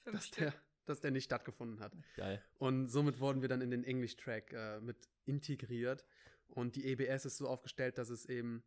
[0.04, 0.40] Fünf dass Stück.
[0.40, 0.54] der,
[0.86, 1.96] dass der nicht stattgefunden hat.
[2.16, 2.44] Geil.
[2.58, 6.06] Und somit wurden wir dann in den English-Track äh, mit integriert.
[6.48, 8.64] Und die EBS ist so aufgestellt, dass es eben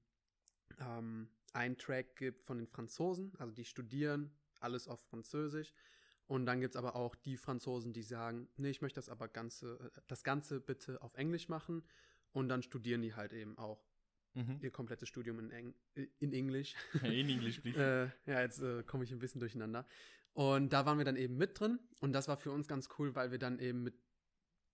[0.80, 4.30] ähm, einen Track gibt von den Franzosen, also die studieren
[4.60, 5.72] alles auf Französisch.
[6.26, 9.28] Und dann gibt es aber auch die Franzosen, die sagen, nee, ich möchte das aber
[9.28, 11.82] ganze, äh, das Ganze bitte auf Englisch machen.
[12.30, 13.84] Und dann studieren die halt eben auch
[14.34, 14.58] Mhm.
[14.62, 15.74] ihr komplettes Studium in, Eng
[16.18, 16.74] in Englisch.
[17.02, 17.60] In please.
[18.26, 19.86] Äh, ja, jetzt äh, komme ich ein bisschen durcheinander.
[20.32, 21.78] Und da waren wir dann eben mit drin.
[22.00, 23.94] Und das war für uns ganz cool, weil wir dann eben mit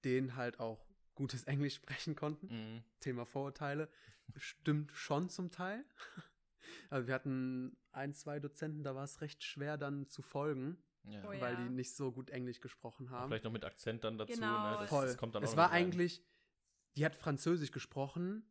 [0.05, 2.47] denen halt auch gutes Englisch sprechen konnten.
[2.47, 2.83] Mhm.
[3.01, 3.89] Thema Vorurteile.
[4.37, 5.85] Stimmt schon zum Teil.
[6.91, 11.23] Also wir hatten ein, zwei Dozenten, da war es recht schwer dann zu folgen, Ja.
[11.27, 11.41] Oh ja.
[11.41, 13.29] weil die nicht so gut Englisch gesprochen haben.
[13.29, 14.35] Vielleicht noch mit Akzent dann dazu.
[14.35, 14.71] Genau.
[14.73, 14.77] Ne?
[14.81, 15.07] Das, Voll.
[15.07, 16.23] das kommt dann auch es war eigentlich,
[16.97, 18.43] die hat Französisch gesprochen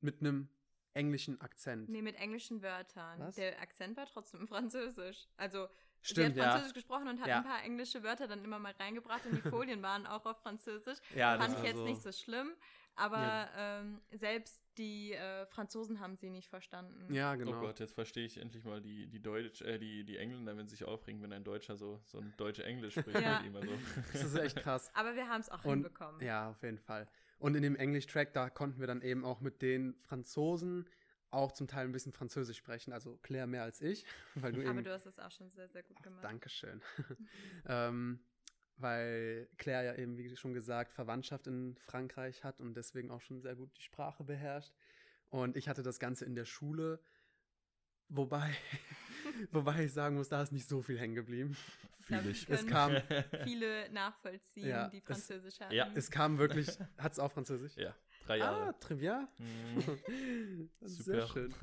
[0.00, 0.48] mit einem
[0.94, 1.88] englischen Akzent.
[1.88, 3.18] Nee, mit englischen Wörtern.
[3.20, 3.34] Was?
[3.36, 5.28] Der Akzent war trotzdem Französisch.
[5.36, 5.68] Also,
[6.02, 6.50] Stimmt, sie hat ja.
[6.52, 7.38] Französisch gesprochen und hat Ja.
[7.38, 10.98] ein paar englische Wörter dann immer mal reingebracht und die Folien waren auch auf Französisch.
[11.16, 11.84] Ja, das Fand ich jetzt so.
[11.84, 12.52] nicht so schlimm,
[12.94, 13.80] aber Ja.
[13.80, 17.12] ähm, selbst die äh, Franzosen haben sie nicht verstanden.
[17.14, 17.60] Ja, Oh genau.
[17.60, 20.76] Gott, jetzt verstehe ich endlich mal die, die Deutsch, äh, die, die Engländer, wenn sie
[20.76, 23.20] sich aufregen, wenn ein Deutscher so, so ein deutsche Englisch spricht.
[23.20, 23.38] Ja.
[23.40, 23.68] immer so.
[24.12, 24.90] Das ist echt krass.
[24.94, 26.20] Aber wir haben es auch Und- hinbekommen.
[26.20, 27.06] Ja, auf jeden Fall.
[27.38, 30.86] Und in dem English-Track, da konnten wir dann eben auch mit den Franzosen
[31.30, 32.92] auch zum Teil ein bisschen Französisch sprechen.
[32.92, 34.84] Also Claire mehr als ich, weil du aber eben.
[34.84, 36.24] du hast es auch schon sehr, sehr gut gemacht.
[36.24, 36.82] Dankeschön.
[37.66, 38.18] ähm,
[38.80, 43.40] weil Claire ja eben, wie schon gesagt, Verwandtschaft in Frankreich hat und deswegen auch schon
[43.40, 44.72] sehr gut die Sprache beherrscht.
[45.28, 47.00] Und ich hatte das Ganze in der Schule,
[48.08, 48.50] wobei,
[49.52, 51.56] wobei ich sagen muss, da ist nicht so viel hängen geblieben.
[52.08, 52.92] wir Es kam,
[53.44, 55.74] Viele nachvollziehen, Ja, die es- Französisch hatten.
[55.74, 55.88] Ja.
[55.94, 57.76] es kam wirklich, hat es auch Französisch?
[57.76, 57.94] ja,
[58.26, 58.80] drei Ah, Jahre.
[58.80, 59.28] Trivia?
[59.38, 60.70] Mhm.
[60.80, 61.32] Sehr Super.
[61.32, 61.54] schön.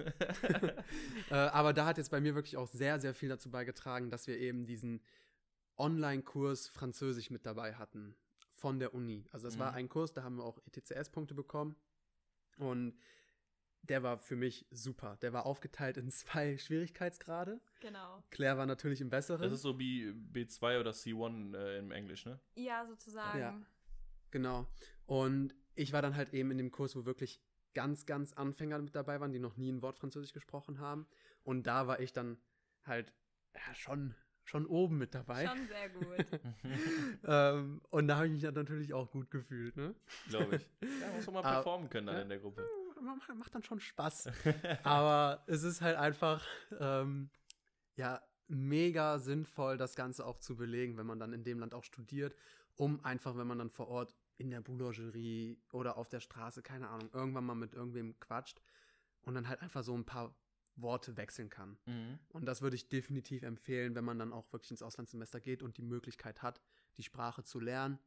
[1.30, 4.28] äh, aber da hat jetzt bei mir wirklich auch sehr, sehr viel dazu beigetragen, dass
[4.28, 5.02] wir eben diesen
[5.78, 8.16] Online-Kurs Französisch mit dabei hatten
[8.52, 9.26] von der Uni.
[9.32, 9.78] Also das war Mhm.
[9.78, 11.76] ein Kurs, da haben wir auch ETCS-Punkte bekommen
[12.58, 12.98] und
[13.84, 15.18] der war für mich super.
[15.22, 17.62] Der war aufgeteilt in zwei Schwierigkeitsgrade.
[17.80, 18.24] Genau.
[18.32, 19.42] Claire war natürlich im besseren.
[19.44, 22.40] Das ist so wie B2 oder C1 äh, im Englisch, ne?
[22.56, 23.40] Ja, sozusagen.
[23.40, 23.62] Ja.
[24.32, 24.68] Genau.
[25.06, 27.40] Und ich war dann halt eben in dem Kurs, wo wirklich
[27.74, 31.08] ganz, ganz Anfänger mit dabei waren, die noch nie ein Wort Französisch gesprochen haben.
[31.44, 32.40] Und da war ich dann
[32.84, 33.14] halt
[33.54, 34.16] ja, schon,
[34.48, 35.46] schon oben mit dabei.
[35.46, 36.42] Schon sehr gut.
[37.26, 39.76] ähm, und da habe ich mich dann natürlich auch gut gefühlt.
[39.76, 39.94] Ne?
[40.30, 40.70] Glaube ich.
[41.02, 42.22] Ja, muss man mal performen können dann ja.
[42.22, 42.66] in der Gruppe.
[43.02, 44.30] Macht, macht dann schon Spaß.
[44.84, 46.46] Aber es ist halt einfach,
[46.80, 47.30] ähm,
[47.96, 51.84] ja, mega sinnvoll, das Ganze auch zu belegen, wenn man dann in dem Land auch
[51.84, 52.34] studiert,
[52.76, 56.88] um einfach, wenn man dann vor Ort in der Boulangerie oder auf der Straße, keine
[56.88, 58.62] Ahnung, irgendwann mal mit irgendwem quatscht
[59.22, 60.34] und dann halt einfach so ein paar
[60.78, 61.78] Worte wechseln kann.
[61.86, 62.20] Mhm.
[62.30, 65.78] Und das würde ich definitiv empfehlen, wenn man dann auch wirklich ins Auslandssemester geht und
[65.78, 66.62] die Möglichkeit hat,
[66.98, 68.00] die Sprache zu lernen,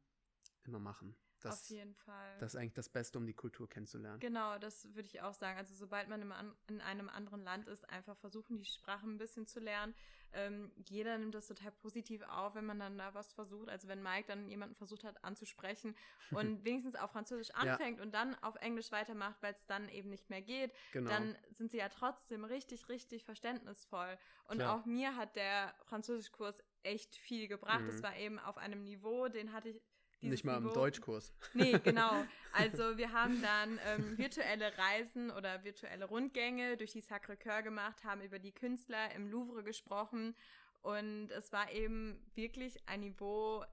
[0.63, 1.15] immer machen.
[1.41, 2.37] Das, Auf jeden Fall.
[2.39, 4.19] das ist eigentlich das Beste, um die Kultur kennenzulernen.
[4.19, 5.57] Genau, das würde ich auch sagen.
[5.57, 6.21] Also sobald man
[6.67, 9.95] in einem anderen Land ist, einfach versuchen, die Sprache ein bisschen zu lernen.
[10.33, 13.67] Ähm, jeder nimmt das total positiv auf, wenn man dann da was versucht.
[13.69, 15.95] Also wenn Mike dann jemanden versucht hat anzusprechen
[16.31, 17.55] und wenigstens auf Französisch Ja.
[17.55, 21.09] anfängt und dann auf Englisch weitermacht, weil es dann eben nicht mehr geht, Genau.
[21.09, 24.17] dann sind sie ja trotzdem richtig, richtig verständnisvoll.
[24.45, 24.75] Und Klar.
[24.79, 27.81] auch mir hat der Französischkurs echt viel gebracht.
[27.81, 27.89] Mhm.
[27.89, 29.81] Es war eben auf einem Niveau, den hatte ich.
[30.29, 31.33] Nicht mal im Niveau- Deutschkurs.
[31.53, 32.11] Nee, genau.
[32.53, 38.19] Also wir haben dann ähm, virtuelle Reisen oder virtuelle Rundgänge durch die Sacré-Cœur gemacht, haben
[38.21, 40.35] über die Künstler im Louvre gesprochen
[40.81, 43.63] und es war eben wirklich ein Niveau,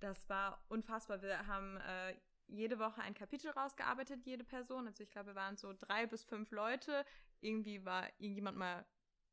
[0.00, 1.20] das war unfassbar.
[1.20, 2.14] Wir haben äh,
[2.46, 4.86] jede Woche ein Kapitel rausgearbeitet, jede Person.
[4.86, 7.04] Also ich glaube, wir waren so drei bis fünf Leute.
[7.42, 8.86] Irgendwie war irgendjemand mal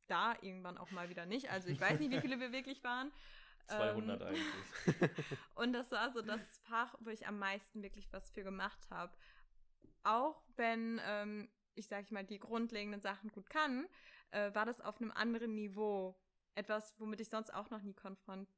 [0.08, 1.50] da, irgendwann auch mal wieder nicht.
[1.50, 3.12] Also ich weiß nicht, wie viele wir wirklich waren.
[3.78, 5.28] 200 Ähm, eigentlich.
[5.56, 9.14] und das war so das Fach, wo ich am meisten wirklich was für gemacht habe.
[10.04, 13.88] Auch wenn ähm, ich, sag ich mal, die grundlegenden Sachen gut kann,
[14.32, 16.18] äh, war das auf einem anderen Niveau.
[16.56, 18.50] Etwas, womit ich sonst auch noch nie konfrontiert,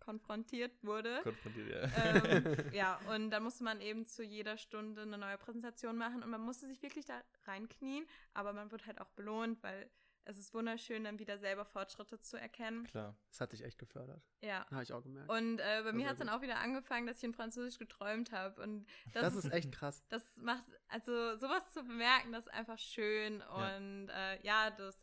[0.00, 1.20] konfrontiert wurde.
[1.22, 2.04] Konfrontiert, ja.
[2.04, 6.30] ähm, ja, und dann musste man eben zu jeder Stunde eine neue Präsentation machen und
[6.30, 9.88] man musste sich wirklich da reinknien, aber man wird halt auch belohnt, weil
[10.26, 12.84] es ist wunderschön, dann wieder selber Fortschritte zu erkennen.
[12.84, 13.16] Klar.
[13.28, 14.22] Das hat dich echt gefördert.
[14.42, 14.66] Ja.
[14.70, 15.30] Habe ich auch gemerkt.
[15.30, 18.32] Und äh, bei mir hat es dann auch wieder angefangen, dass ich in Französisch geträumt
[18.32, 18.60] habe.
[18.60, 20.04] Und das, das, ist, ist echt krass.
[20.08, 23.38] das macht, also sowas zu bemerken, das ist einfach schön.
[23.38, 23.76] Ja.
[23.76, 24.96] Und äh, ja, das,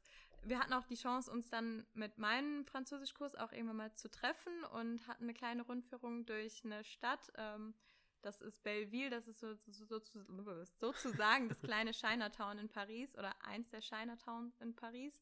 [0.43, 4.63] wir hatten auch die Chance, uns dann mit meinem Französischkurs auch irgendwann mal zu treffen
[4.73, 7.31] und hatten eine kleine Rundführung durch eine Stadt.
[7.37, 7.73] Ähm,
[8.23, 13.15] das ist Belleville, das ist so, so, so, so, sozusagen das kleine Chinatown in Paris
[13.17, 15.21] oder eins der Chinatowns in Paris.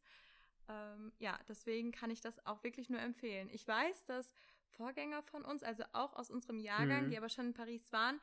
[0.70, 3.50] Ähm, ja, deswegen kann ich das auch wirklich nur empfehlen.
[3.52, 4.34] Ich weiß, dass
[4.70, 7.10] Vorgänger von uns, also auch aus unserem Jahrgang, Mhm.
[7.10, 8.22] die aber schon in Paris waren,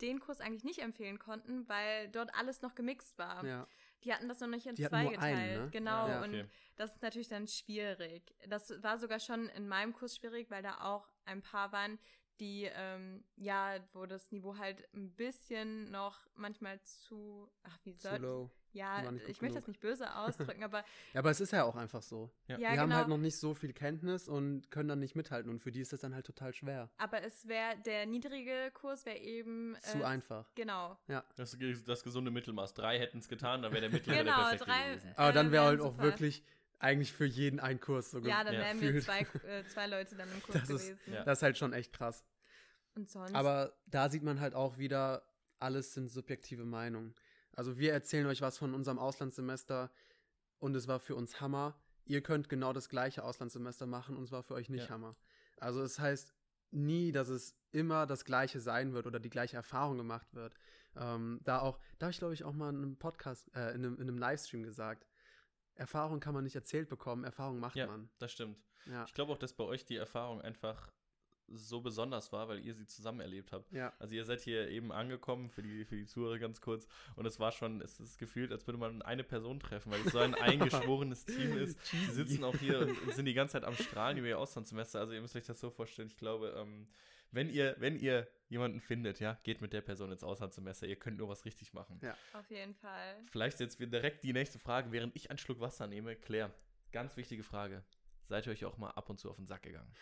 [0.00, 3.44] den Kurs eigentlich nicht empfehlen konnten, weil dort alles noch gemixt war.
[3.44, 3.68] Ja.
[4.02, 5.60] Die hatten das noch nicht in Die zwei nur einen, geteilt.
[5.64, 5.70] ne?
[5.70, 6.08] Genau.
[6.08, 6.48] Ja, Und okay.
[6.76, 8.34] das ist natürlich dann schwierig.
[8.48, 12.00] Das war sogar schon in meinem Kurs schwierig, weil da auch ein paar waren,
[12.42, 18.08] die, ähm, ja, wo das Niveau halt ein bisschen noch manchmal zu, ach, wie Zu
[18.08, 18.50] soll, low.
[18.72, 19.68] ja, ich gut möchte das genug.
[19.68, 22.30] nicht böse ausdrücken, aber Ja, aber es ist ja auch einfach so.
[22.48, 22.58] Ja.
[22.58, 22.82] ja, die genau.
[22.82, 25.50] haben halt noch nicht so viel Kenntnis und können dann nicht mithalten.
[25.50, 26.90] Und für die ist das dann halt total schwer.
[26.98, 29.76] aber es wäre, der niedrige Kurs wäre eben.
[29.80, 30.52] Zu äh, einfach.
[30.56, 30.98] Genau.
[31.36, 32.74] Das, das gesunde Mittelmaß.
[32.74, 35.12] Drei hätten es getan, dann wäre der mittlere Genau, der perfekte drei- gewesen.
[35.16, 36.42] Aber dann wäre halt auch wirklich
[36.78, 40.16] eigentlich für jeden ein Kurs so Ja, dann Ja, wären wir zwei, äh, zwei Leute
[40.16, 41.12] dann im Kurs Das ist- gewesen.
[41.14, 41.22] Ja.
[41.22, 42.24] Das ist halt schon echt krass.
[42.94, 43.34] Und sonst.
[43.34, 45.22] Aber da sieht man halt auch wieder,
[45.58, 47.14] alles sind subjektive Meinungen.
[47.52, 49.90] Also wir erzählen euch was von unserem Auslandssemester
[50.58, 51.78] und es war für uns Hammer.
[52.04, 54.90] Ihr könnt genau das gleiche Auslandssemester machen und es war für euch nicht Ja.
[54.90, 55.16] Hammer.
[55.58, 56.34] Also es heißt
[56.70, 60.54] nie, dass es immer das gleiche sein wird oder die gleiche Erfahrung gemacht wird.
[60.96, 63.84] Ähm, da auch, da habe ich glaube ich auch mal in einem Podcast, äh, in,
[63.84, 65.06] einem, in einem Livestream gesagt,
[65.74, 68.10] Erfahrung kann man nicht erzählt bekommen, Erfahrung macht Ja, man.
[68.18, 68.58] das stimmt.
[68.86, 70.92] Ja, Ich glaube auch, dass bei euch die Erfahrung einfach
[71.54, 73.72] so besonders war, weil ihr sie zusammen erlebt habt.
[73.72, 73.92] ja.
[73.98, 76.86] Also ihr seid hier eben angekommen, für die, für die Zuhörer ganz kurz,
[77.16, 80.12] und es war schon, es ist gefühlt, als würde man eine Person treffen, weil es
[80.12, 81.78] so ein eingeschworenes Team ist.
[81.92, 85.00] Die sitzen auch hier und, sind die ganze Zeit am Strahlen über ihr Auslandssemester.
[85.00, 86.86] Also ihr müsst euch das so vorstellen, ich glaube, ähm,
[87.30, 91.18] wenn ihr, wenn ihr jemanden findet, ja, geht mit der Person ins Auslandssemester, ihr könnt
[91.18, 91.98] nur was richtig machen.
[92.02, 92.14] Ja.
[92.34, 93.16] Auf jeden Fall.
[93.30, 96.14] Vielleicht jetzt wir direkt die nächste Frage, während ich einen Schluck Wasser nehme.
[96.14, 96.52] Claire,
[96.92, 97.82] ganz wichtige Frage.
[98.28, 99.92] Seid ihr euch auch mal ab und zu auf den Sack gegangen?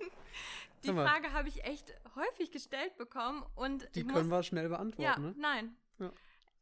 [0.84, 0.88] Die.
[0.92, 5.22] Frage habe ich echt häufig gestellt bekommen und Die können muss, wir schnell Ja, beantworten,
[5.22, 5.34] ne?
[5.38, 5.76] nein.
[5.98, 6.10] Ja.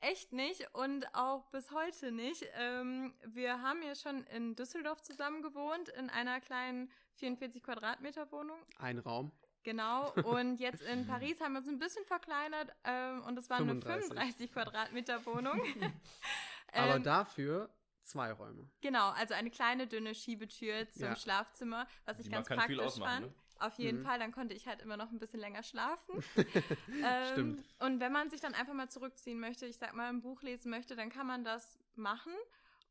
[0.00, 2.44] Echt nicht und auch bis heute nicht.
[2.58, 8.58] Ähm, wir haben ja schon in Düsseldorf zusammen gewohnt, in einer kleinen 44 Quadratmeter Wohnung.
[8.78, 9.30] Ein Raum.
[9.62, 10.10] Genau.
[10.24, 13.68] Und jetzt in Paris haben wir uns ein bisschen verkleinert ähm, und es war eine
[13.68, 14.08] 35.
[14.08, 15.60] 35 Quadratmeter Wohnung.
[16.72, 17.68] Aber Ähm, dafür
[18.02, 18.68] zwei Räume.
[18.80, 21.16] Genau, also eine kleine dünne Schiebetür zum Ja.
[21.16, 23.26] Schlafzimmer, was ich Die ganz man kann viel praktisch ausmachen, fand.
[23.26, 23.34] ne?
[23.60, 24.04] Auf jeden Mhm.
[24.04, 26.14] Fall, dann konnte ich halt immer noch ein bisschen länger schlafen.
[27.04, 27.64] ähm, Stimmt.
[27.78, 30.70] Und wenn man sich dann einfach mal zurückziehen möchte, ich sag mal, ein Buch lesen
[30.70, 32.32] möchte, dann kann man das machen.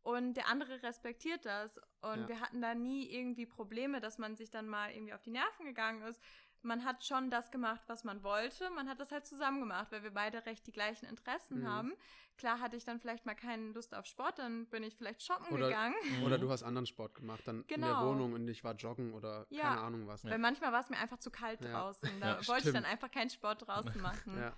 [0.03, 1.77] Und der andere respektiert das.
[2.01, 2.27] Und Ja.
[2.29, 5.65] wir hatten da nie irgendwie Probleme, dass man sich dann mal irgendwie auf die Nerven
[5.65, 6.21] gegangen ist.
[6.61, 8.69] Man hat schon das gemacht, was man wollte.
[8.71, 11.67] Man hat das halt zusammen gemacht, weil wir beide recht die gleichen Interessen Mhm.
[11.67, 11.93] haben.
[12.37, 15.53] Klar hatte ich dann vielleicht mal keine Lust auf Sport, dann bin ich vielleicht shoppen
[15.55, 15.95] Oder- gegangen.
[16.25, 16.41] Oder Mhm.
[16.41, 18.07] du hast anderen Sport gemacht, dann in der Genau.
[18.09, 19.63] Wohnung und ich war joggen oder Ja.
[19.69, 20.23] keine Ahnung was.
[20.23, 20.31] Ja.
[20.31, 21.71] Weil manchmal war es mir einfach zu kalt Ja.
[21.71, 22.09] draußen.
[22.19, 22.85] Da Ja, wollte ich dann stimmt.
[22.87, 24.37] einfach keinen Sport draußen machen.
[24.37, 24.53] Ja.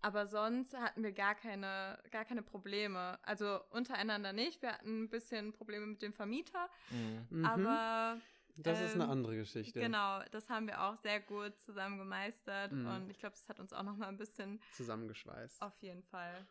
[0.00, 3.18] Aber sonst hatten wir gar keine, gar keine Probleme.
[3.22, 4.62] Also untereinander nicht.
[4.62, 6.68] Wir hatten ein bisschen Probleme mit dem Vermieter.
[6.90, 7.26] Mhm.
[7.30, 7.44] Mhm.
[7.44, 8.20] Aber
[8.60, 9.78] Das ist eine Ähm, andere Geschichte.
[9.80, 12.86] Genau, das haben wir auch sehr gut zusammen gemeistert Mhm.
[12.86, 15.62] und ich glaube, das hat uns auch noch mal ein bisschen Zusammengeschweißt.
[15.62, 16.46] auf jeden Fall.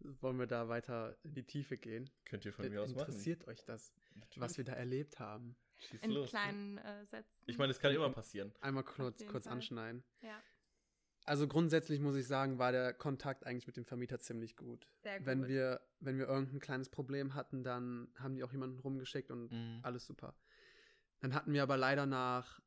[0.00, 2.08] Wollen wir da weiter in die Tiefe gehen?
[2.24, 3.00] Könnt ihr von mir aus machen.
[3.08, 3.92] Interessiert euch das,
[4.36, 5.56] was wir da erlebt haben?
[5.78, 6.28] Schieß In los.
[6.28, 7.42] kleinen äh, Sätzen.
[7.46, 8.52] Ich meine, es kann immer passieren.
[8.60, 9.54] Einmal kurz, kurz Fall.
[9.54, 10.04] anschneiden.
[10.22, 10.40] ja,
[11.24, 14.88] Also grundsätzlich muss ich sagen, war der Kontakt eigentlich mit dem Vermieter ziemlich gut.
[15.02, 15.26] sehr gut.
[15.26, 19.50] Wenn wir, wenn wir irgendein kleines Problem hatten, dann haben die auch jemanden rumgeschickt und
[19.52, 19.80] Mhm.
[19.82, 20.34] alles super.
[21.20, 22.60] Dann hatten wir aber leider nach,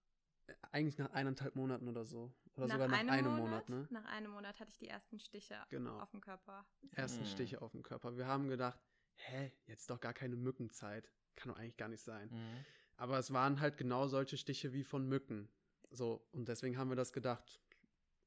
[0.48, 2.34] äh, eigentlich nach eineinhalb Monaten oder so.
[2.56, 3.88] Oder sogar nach einem Monat, ne?
[3.92, 6.00] Nach einem Monat hatte ich die ersten Stiche Genau.
[6.00, 6.66] auf dem Körper.
[6.92, 7.28] Ersten Mhm.
[7.28, 8.18] Stiche auf dem Körper.
[8.18, 8.78] Wir haben gedacht,
[9.16, 11.10] hä, jetzt doch gar keine Mückenzeit.
[11.36, 12.30] Kann doch eigentlich gar nicht sein.
[12.30, 12.66] Mhm.
[12.98, 15.50] Aber es waren halt genau solche Stiche wie von Mücken.
[15.92, 17.62] So, und deswegen haben wir das gedacht.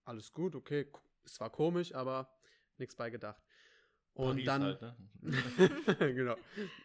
[0.04, 0.90] Alles gut, okay,
[1.24, 2.34] es war komisch, aber
[2.78, 3.42] nichts bei gedacht.
[4.14, 4.62] Und Paris dann.
[4.62, 4.94] Halt, ne?
[6.14, 6.37] genau.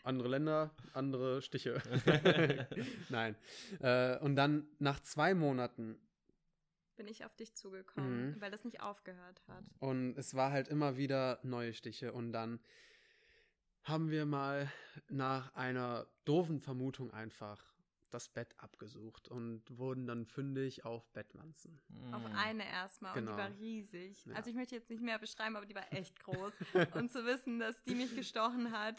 [0.03, 1.81] Andere Länder, andere Stiche.
[3.09, 3.35] Nein.
[3.81, 5.99] Äh, und dann nach zwei Monaten,
[6.95, 8.41] Bin ich auf dich zugekommen, Mhm.
[8.41, 9.63] weil das nicht aufgehört hat.
[9.79, 12.11] und es war halt immer wieder neue Stiche.
[12.13, 12.59] Und dann
[13.83, 14.69] haben wir mal
[15.07, 17.63] nach einer doofen Vermutung einfach
[18.09, 21.79] das Bett abgesucht und wurden dann fündig auf Bettwanzen.
[22.11, 22.35] Auf Mhm.
[22.35, 23.31] eine erstmal und Genau.
[23.33, 24.25] die war riesig.
[24.25, 24.35] Ja.
[24.35, 26.53] Also ich möchte jetzt nicht mehr beschreiben, aber die war echt groß.
[27.03, 28.95] und zu wissen, dass die mich gestochen hat,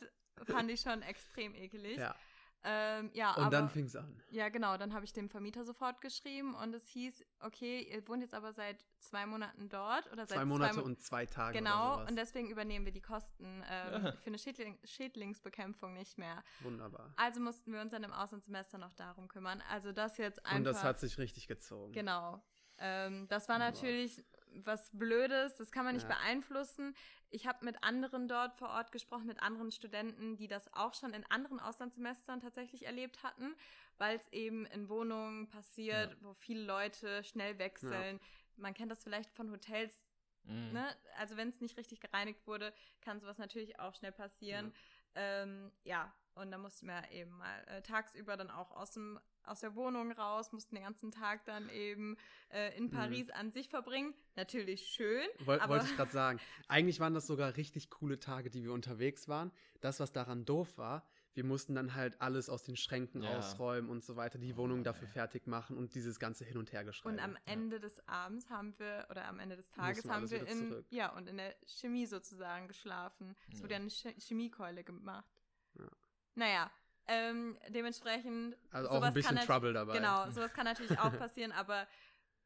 [0.47, 1.99] fand ich schon extrem ekelig.
[1.99, 2.15] Ja.
[2.63, 4.21] Ähm, ja, Und aber, dann fing es an.
[4.29, 8.21] ja, genau, dann habe ich dem Vermieter sofort geschrieben und es hieß, okay, ihr wohnt
[8.23, 11.57] jetzt aber seit zwei Monaten dort oder seit Zwei Monate Mo- und zwei Tage.
[11.57, 12.11] Genau, Oder sowas.
[12.11, 16.43] und deswegen übernehmen wir die Kosten ähm, für eine Schädling Schädlingsbekämpfung nicht mehr.
[16.61, 17.13] Wunderbar.
[17.17, 19.63] Also mussten wir uns dann im Auslandssemester noch darum kümmern.
[19.71, 20.59] Also das jetzt einfach.
[20.59, 21.93] Und das hat sich richtig gezogen.
[21.93, 22.43] Genau.
[22.79, 23.65] Ähm, das war Boah.
[23.67, 24.25] natürlich
[24.65, 26.17] was Blödes, das kann man nicht Ja.
[26.17, 26.95] beeinflussen.
[27.33, 31.15] Ich habe mit anderen dort vor Ort gesprochen, mit anderen Studenten, die das auch schon
[31.15, 33.55] in anderen Auslandssemestern tatsächlich erlebt hatten,
[33.99, 36.17] weil es eben in Wohnungen passiert, Ja.
[36.23, 38.19] wo viele Leute schnell wechseln.
[38.57, 39.95] Man kennt das vielleicht von Hotels,
[40.43, 40.73] Mhm.
[40.73, 40.97] ne?
[41.19, 44.75] Also wenn es nicht richtig gereinigt wurde, kann sowas natürlich auch schnell passieren.
[45.15, 49.61] Ähm, ja, und da mussten wir eben mal äh, tagsüber dann auch aus, dem, aus
[49.61, 52.17] der Wohnung raus, mussten den ganzen Tag dann eben
[52.51, 52.91] äh, in Mhm.
[52.91, 54.15] Paris an sich verbringen.
[54.37, 56.41] Natürlich schön, Woll, aber wollte ich gerade sagen.
[56.69, 59.51] Eigentlich waren das sogar richtig coole Tage, die wir unterwegs waren.
[59.81, 63.39] Das, was daran doof war, wir mussten dann halt alles aus den Schränken Ja.
[63.39, 66.59] ausräumen und so weiter, die Oh Wohnung Mann, dafür fertig machen und dieses ganze Hin-
[66.59, 67.15] und Hergeschreibe.
[67.15, 70.45] und am Ende des Abends haben wir, oder am Ende des Tages wir haben wir
[70.49, 70.87] in, zurück.
[70.91, 73.37] ja, und in der Chemie sozusagen geschlafen.
[73.53, 73.63] Es Ja.
[73.63, 75.31] wurde ja eine Ch Chemiekeule gemacht.
[75.79, 75.87] Ja.
[76.35, 76.71] Naja,
[77.07, 78.57] ähm, dementsprechend.
[78.71, 79.95] also auch ein bisschen Trouble dabei.
[79.95, 81.87] Genau, sowas kann natürlich auch passieren, aber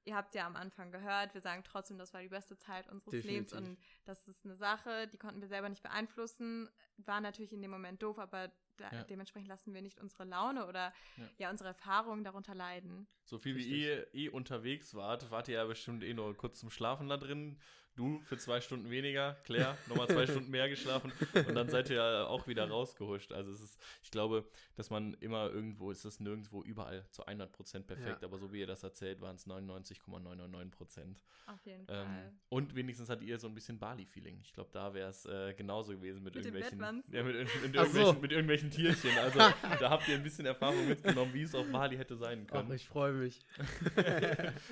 [0.04, 3.24] ihr habt ja am Anfang gehört, wir sagen trotzdem, das war die beste Zeit unseres
[3.24, 3.78] Lebens Definitiv.
[3.78, 6.68] und das ist eine Sache, die konnten wir selber nicht beeinflussen.
[6.98, 9.04] War natürlich in dem Moment doof, aber da, Ja.
[9.04, 11.24] dementsprechend lassen wir nicht unsere Laune oder Ja.
[11.38, 13.06] ja, unsere Erfahrungen darunter leiden.
[13.24, 16.70] So viel wie ihr eh unterwegs wart, wart ihr ja bestimmt eh nur kurz zum
[16.70, 17.58] Schlafen da drin.
[17.96, 21.12] Du für zwei Stunden weniger, Claire, nochmal zwei Stunden mehr geschlafen
[21.46, 23.30] und dann seid ihr ja auch wieder rausgehuscht.
[23.30, 27.84] Also es ist, ich glaube, dass man immer irgendwo, es ist nirgendwo überall zu 100%
[27.86, 28.26] perfekt, Ja.
[28.28, 31.22] aber so wie ihr das erzählt, waren es 99,999%.
[31.46, 32.32] Auf jeden Ähm, Fall.
[32.48, 34.40] und wenigstens hattet ihr so ein bisschen Bali-Feeling.
[34.42, 36.80] Ich glaube, da wäre es äh, genauso gewesen mit, Mit irgendwelchen,
[37.12, 37.98] ja, mit, mit, mit, Ach so.
[37.98, 39.16] irgendwelchen, mit irgendwelchen Tierchen.
[39.18, 39.38] Also
[39.80, 42.72] da habt ihr ein bisschen Erfahrung mitgenommen, wie es auf Bali hätte sein Ach, können.
[42.72, 43.40] ich freue mich.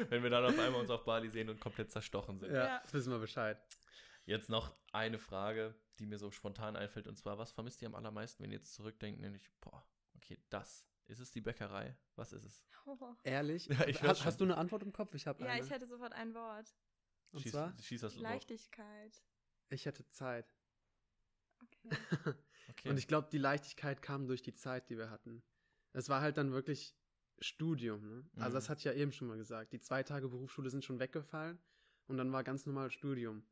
[0.09, 2.53] wenn wir dann auf einmal uns auf Bali sehen und komplett zerstochen sind.
[2.53, 3.59] Ja, jetzt wissen wir Bescheid.
[4.25, 7.95] Jetzt noch eine Frage, die mir so spontan einfällt, und zwar, was vermisst ihr am
[7.95, 9.85] allermeisten, wenn ihr jetzt zurückdenkt, nämlich, boah,
[10.17, 10.87] okay, das.
[11.09, 11.97] Ist es die Bäckerei?
[12.15, 12.65] Was ist es?
[12.87, 12.97] Oh.
[13.25, 13.67] Ehrlich?
[13.67, 14.27] Ja, ich Ha- hör's schon.
[14.27, 15.13] hast du eine Antwort im Kopf?
[15.15, 15.65] Ich habe Ja, eine.
[15.65, 16.73] ich hätte sofort ein Wort.
[17.33, 18.23] und schieß, zwar, schieß das los.
[18.23, 19.23] Leichtigkeit.
[19.69, 20.55] ich hätte Zeit.
[22.71, 22.89] Okay.
[22.89, 25.43] Und ich glaube, die Leichtigkeit kam durch die Zeit, die wir hatten.
[25.93, 26.97] Es war halt dann wirklich
[27.39, 28.09] Studium.
[28.09, 28.25] Ne?
[28.37, 28.55] Also Mhm.
[28.55, 29.73] das hatte ich ja eben schon mal gesagt.
[29.73, 31.59] Die zwei Tage Berufsschule sind schon weggefallen
[32.07, 33.45] und dann war ganz normal Studium.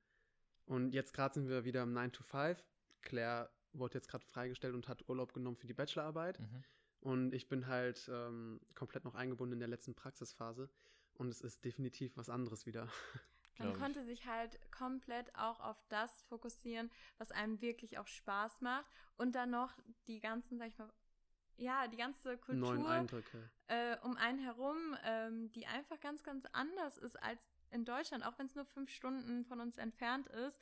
[0.64, 2.64] Und jetzt gerade sind wir wieder im 9 to 5.
[3.03, 6.40] Claire wurde jetzt gerade freigestellt und hat Urlaub genommen für die Bachelorarbeit.
[6.40, 6.64] mhm.
[7.01, 10.71] Und ich bin halt ähm, komplett noch eingebunden in der letzten Praxisphase.
[11.14, 12.88] Und es ist definitiv was anderes wieder.
[13.61, 13.79] Man ich.
[13.79, 19.35] konnte sich halt komplett auch auf das fokussieren, was einem wirklich auch Spaß macht und
[19.35, 19.73] dann noch
[20.07, 20.90] die ganzen, sag ich mal,
[21.59, 23.07] ja, die ganze Kultur
[23.68, 28.38] äh, um einen herum, ähm, die einfach ganz, ganz anders ist als in Deutschland, auch
[28.38, 30.59] wenn es nur fünf Stunden von uns entfernt ist.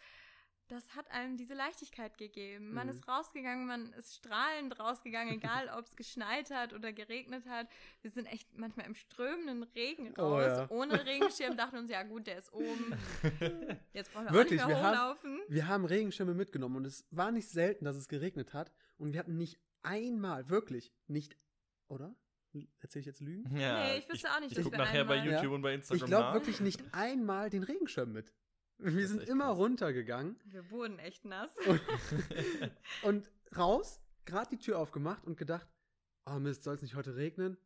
[0.68, 2.74] Das hat einem diese Leichtigkeit gegeben.
[2.74, 2.92] Man Mhm.
[2.92, 7.68] ist rausgegangen, man ist strahlend rausgegangen, egal ob es geschneit hat oder geregnet hat.
[8.02, 10.66] Wir sind echt manchmal im strömenden Regen Oh, raus, ja.
[10.70, 12.94] ohne Regenschirm, dachten uns, ja gut, der ist oben.
[13.94, 15.40] Jetzt brauchen wir Wirklich, auch nicht wir mehr haben- hochlaufen.
[15.48, 18.70] Wir haben Regenschirme mitgenommen und es war nicht selten, dass es geregnet hat.
[18.98, 21.36] Und wir hatten nicht einmal, wirklich, nicht,
[21.88, 22.14] oder?
[22.80, 23.56] Erzähle ich jetzt Lügen?
[23.56, 25.54] Ja, Nee, ich wüsste auch nicht, Ich, dass guck wir nachher bei einmal- YouTube Ja.
[25.56, 26.34] und bei Ich Instagram glaube nach.
[26.34, 28.32] wirklich nicht einmal den Regenschirm mit.
[28.78, 29.58] Wir sind immer krass.
[29.58, 31.50] runtergegangen Wir wurden echt nass.
[33.02, 35.66] und raus, gerade die Tür aufgemacht und gedacht,
[36.26, 37.56] oh Mist, soll es nicht heute regnen?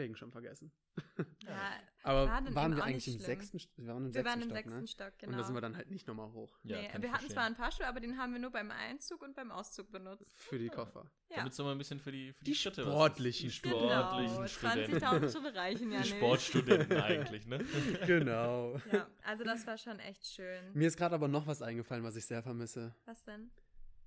[0.00, 0.72] Oh, Regenschirm vergessen.
[1.46, 3.26] Ja, Aber War waren wir eigentlich im schlimm.
[3.26, 4.86] sechsten, St- wir waren im wir waren sechsten im Stock, sechsten ne?
[4.86, 5.32] Stock, genau.
[5.32, 7.56] Und da sind wir dann halt nicht nochmal hoch Ja, nee, wir hatten zwar einen
[7.56, 10.32] Fahrstuhl, aber den haben wir nur beim Einzug und beim Auszug benutzt.
[10.36, 11.10] für die Koffer.
[11.30, 12.82] Ja, Damit so mal ein bisschen für die, für die, Die Schritte.
[12.86, 13.88] was sportlichen Studenten.
[13.88, 14.48] sportlichen genau.
[14.48, 14.96] Studenten.
[14.96, 16.08] 20.000 Schritte reichen ja Die.
[16.08, 17.58] Sportstudenten eigentlich, ne?
[18.06, 18.76] genau.
[18.92, 20.72] Ja, also das war schon echt schön.
[20.72, 22.94] Mir ist gerade aber noch was eingefallen, was ich sehr vermisse.
[23.04, 23.50] Was denn?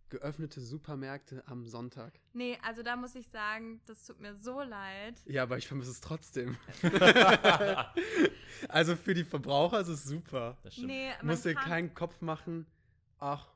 [0.09, 2.13] Geöffnete Supermärkte am Sonntag.
[2.33, 5.15] Nee, also da muss ich sagen, das tut mir so leid.
[5.25, 6.55] Ja, aber ich vermisse es trotzdem.
[8.69, 10.57] also für die Verbraucher ist es super.
[10.63, 10.87] Das stimmt.
[10.87, 12.67] Nee, Du man musst dir keinen Kopf machen,
[13.17, 13.53] ach,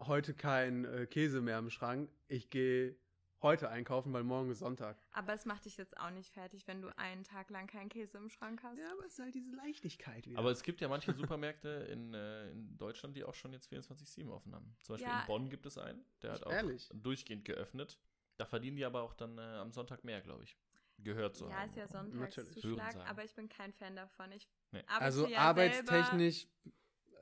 [0.00, 2.10] heute kein äh, Käse mehr im Schrank.
[2.28, 2.96] Ich gehe
[3.44, 4.96] heute einkaufen, weil morgen ist Sonntag.
[5.12, 8.18] Aber es macht dich jetzt auch nicht fertig, wenn du einen Tag lang keinen Käse
[8.18, 8.78] im Schrank hast.
[8.80, 10.38] Ja, aber es ist halt diese Leichtigkeit wieder.
[10.40, 14.28] Aber es gibt ja manche Supermärkte in, äh, in Deutschland, die auch schon jetzt 24-7
[14.32, 14.76] offen haben.
[14.82, 15.20] Zum Beispiel Ja.
[15.20, 16.90] in Bonn gibt es einen, der hat auch Ehrlich?
[16.92, 18.00] durchgehend geöffnet.
[18.36, 20.58] Da verdienen die aber auch dann äh, am Sonntag mehr, glaube ich.
[20.98, 21.48] Gehört so.
[21.48, 24.32] Ja, ist ja Sonntagszuschlag, aber ich bin kein Fan davon.
[24.32, 24.82] Ich Nee.
[24.86, 26.48] also ja arbeitstechnisch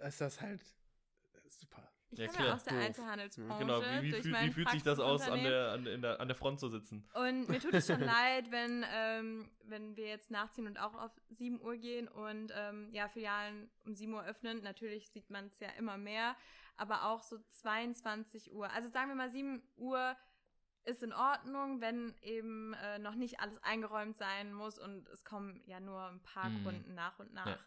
[0.07, 0.65] ist das halt
[1.47, 1.92] super.
[2.13, 2.49] Ich Ja, komme klar.
[2.49, 2.83] ja aus der Doof.
[2.85, 3.59] Einzelhandelsbranche.
[3.59, 6.21] Genau, wie, wie, durch fühl, wie fühlt sich das aus, an der, an, in der,
[6.21, 7.09] an der Front zu sitzen?
[7.15, 11.11] Und mir tut es schon leid, wenn, ähm, wenn wir jetzt nachziehen und auch auf
[11.31, 14.63] 7 Uhr gehen und ähm, ja, Filialen um 7 Uhr öffnen.
[14.63, 16.37] Natürlich sieht man es ja immer mehr,
[16.77, 18.71] aber auch so 22 Uhr.
[18.71, 20.15] Also sagen wir mal 7 Uhr
[20.85, 25.63] ist in Ordnung, wenn eben äh, noch nicht alles eingeräumt sein muss und es kommen
[25.65, 26.65] ja nur ein paar Mhm.
[26.65, 27.47] Kunden nach und nach.
[27.47, 27.59] Ja.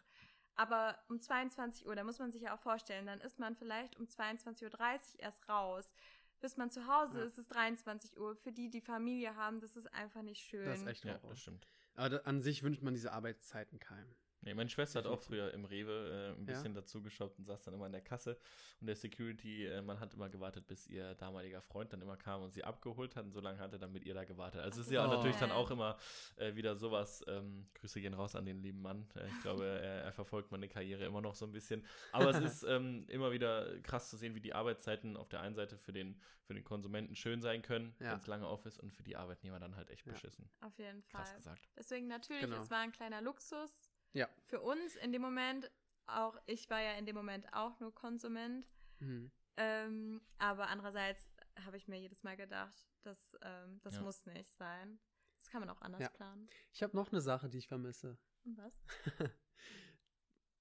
[0.56, 3.96] Aber um 22 Uhr, da muss man sich ja auch vorstellen, dann ist man vielleicht
[3.96, 5.94] um 22.30 Uhr erst raus.
[6.40, 7.24] Bis man zu Hause Ja.
[7.24, 8.36] ist es 23 Uhr.
[8.36, 10.64] Für die, die Familie haben, das ist einfach nicht schön.
[10.64, 11.66] Das ist echt Ja, das stimmt.
[11.94, 14.14] Aber da, an sich wünscht man diese Arbeitszeiten keinem.
[14.46, 16.54] Nee, meine Schwester hat auch früher im Rewe äh, ein Ja?
[16.54, 18.38] bisschen dazu geschaut und saß dann immer in der Kasse.
[18.80, 22.42] Und der Security, äh, man hat immer gewartet, bis ihr damaliger Freund dann immer kam
[22.42, 23.24] und sie abgeholt hat.
[23.24, 24.60] Und so lange hat er dann mit ihr da gewartet.
[24.62, 25.08] Also es ist ja Oh.
[25.10, 25.56] natürlich dann Ja.
[25.56, 25.98] auch immer
[26.36, 27.24] äh, wieder sowas.
[27.26, 29.08] Ähm, Grüße gehen raus an den lieben Mann.
[29.16, 31.84] Äh, ich glaube, er, er verfolgt meine Karriere immer noch so ein bisschen.
[32.12, 35.56] Aber es ist ähm, immer wieder krass zu sehen, wie die Arbeitszeiten auf der einen
[35.56, 38.12] Seite für den, für den Konsumenten schön sein können, Ja.
[38.12, 40.12] wenn es lange auf ist und für die Arbeitnehmer dann halt echt Ja.
[40.12, 40.48] beschissen.
[40.60, 41.22] Auf jeden Fall.
[41.22, 41.68] Krass gesagt.
[41.76, 42.62] Deswegen natürlich, Genau.
[42.62, 44.28] es war ein kleiner Luxus Ja.
[44.46, 45.70] für uns in dem Moment.
[46.08, 48.68] Auch ich war ja in dem Moment auch nur Konsument.
[49.00, 49.30] Mhm.
[49.56, 51.26] Ähm, aber andererseits
[51.64, 54.02] habe ich mir jedes Mal gedacht, das, ähm, das Ja.
[54.02, 55.00] muss nicht sein.
[55.38, 56.08] Das kann man auch anders Ja.
[56.10, 56.48] planen.
[56.72, 58.16] Ich habe noch eine Sache, die ich vermisse.
[58.44, 58.80] Und was?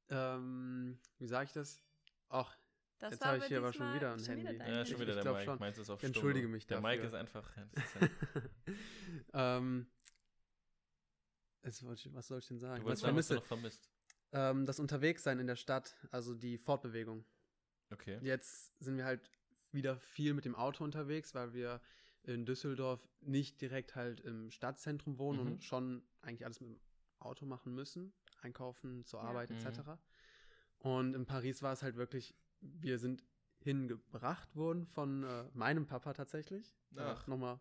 [0.10, 1.82] ähm, wie sage ich das?
[2.30, 2.58] Ach,
[2.98, 4.58] Das Jetzt war habe ich hier aber schon wieder ein Handy.
[4.58, 5.46] dein Ja, Ich- schon ich wieder der glaub Mike.
[5.46, 5.60] schon.
[5.60, 6.56] Meins ist auf Ich entschuldige Stumme.
[6.56, 6.90] mich Der dafür.
[6.96, 7.58] Mike ist einfach.
[7.58, 9.95] Ja, ist ja, ähm, es ich-
[11.66, 12.84] was soll ich denn sagen?
[12.84, 13.36] du Was sagen, was du vermisse?
[13.36, 13.90] noch vermisst.
[14.32, 17.26] Ähm, das Unterwegssein in der Stadt, also die Fortbewegung.
[17.92, 18.20] Okay.
[18.22, 19.30] Jetzt sind wir halt
[19.72, 21.82] wieder viel mit dem Auto unterwegs, weil wir
[22.24, 25.52] in Düsseldorf nicht direkt halt im Stadtzentrum wohnen Mhm.
[25.54, 26.80] und schon eigentlich alles mit dem
[27.20, 28.14] Auto machen müssen.
[28.42, 29.28] Einkaufen, zur Ja.
[29.30, 29.58] Arbeit Mhm.
[29.58, 29.82] etc.
[30.80, 33.24] Und in Paris war es halt wirklich, wir sind
[33.60, 36.76] hingebracht worden von äh, meinem Papa tatsächlich.
[36.96, 37.26] Ach.
[37.26, 37.60] Äh, Nochmal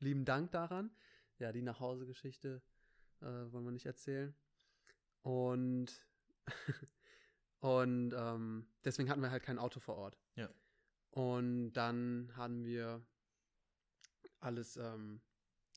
[0.00, 0.90] lieben Dank daran.
[1.38, 2.62] Ja, die Nachhause-Geschichte
[3.20, 4.34] äh, wollen wir nicht erzählen.
[5.22, 6.06] Und,
[7.60, 10.18] und ähm, deswegen hatten wir halt kein Auto vor Ort.
[10.34, 10.48] Ja.
[11.10, 13.04] Und dann haben wir
[14.40, 15.20] alles, ähm,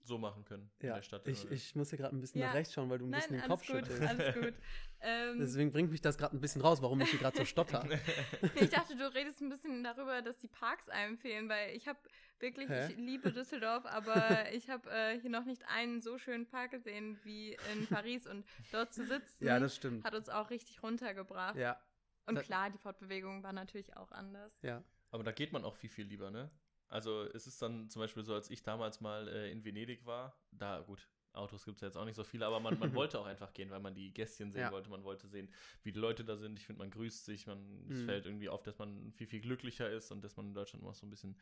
[0.04, 1.28] So machen können in ja, der Stadt.
[1.28, 2.48] ich, ich muss hier gerade ein bisschen Ja.
[2.48, 4.02] nach rechts schauen, weil du ein bisschen Nein, den Kopf gut, schüttelst.
[4.02, 4.54] alles gut.
[5.00, 7.88] Ähm, Deswegen bringt mich das gerade ein bisschen raus, warum ich hier gerade so stotter.
[8.56, 12.00] ich dachte, du redest ein bisschen darüber, dass die Parks einem fehlen, weil ich habe
[12.40, 12.90] wirklich, Hä?
[12.92, 17.20] ich liebe Düsseldorf, aber ich habe äh, hier noch nicht einen so schönen Park gesehen
[17.24, 20.04] wie in Paris und dort zu sitzen ja, das stimmt.
[20.04, 21.56] hat uns auch richtig runtergebracht.
[21.58, 21.80] Ja,
[22.26, 24.60] Und da- klar, die Fortbewegung war natürlich auch anders.
[24.64, 24.84] ja.
[25.14, 26.50] Aber da geht man auch viel, viel lieber, ne?
[26.92, 30.36] Also es ist dann zum Beispiel so, als ich damals mal äh, in Venedig war,
[30.52, 33.18] da, gut, Autos gibt es ja jetzt auch nicht so viele, aber man, man wollte
[33.20, 34.72] auch einfach gehen, weil man die Gästchen sehen Ja.
[34.72, 35.50] wollte, man wollte sehen,
[35.84, 36.60] wie die Leute da sind.
[36.60, 38.06] Ich finde, man grüßt sich, man, es Mhm.
[38.06, 40.94] fällt irgendwie auf, dass man viel, viel glücklicher ist und dass man in Deutschland immer
[40.94, 41.38] so ein bisschen,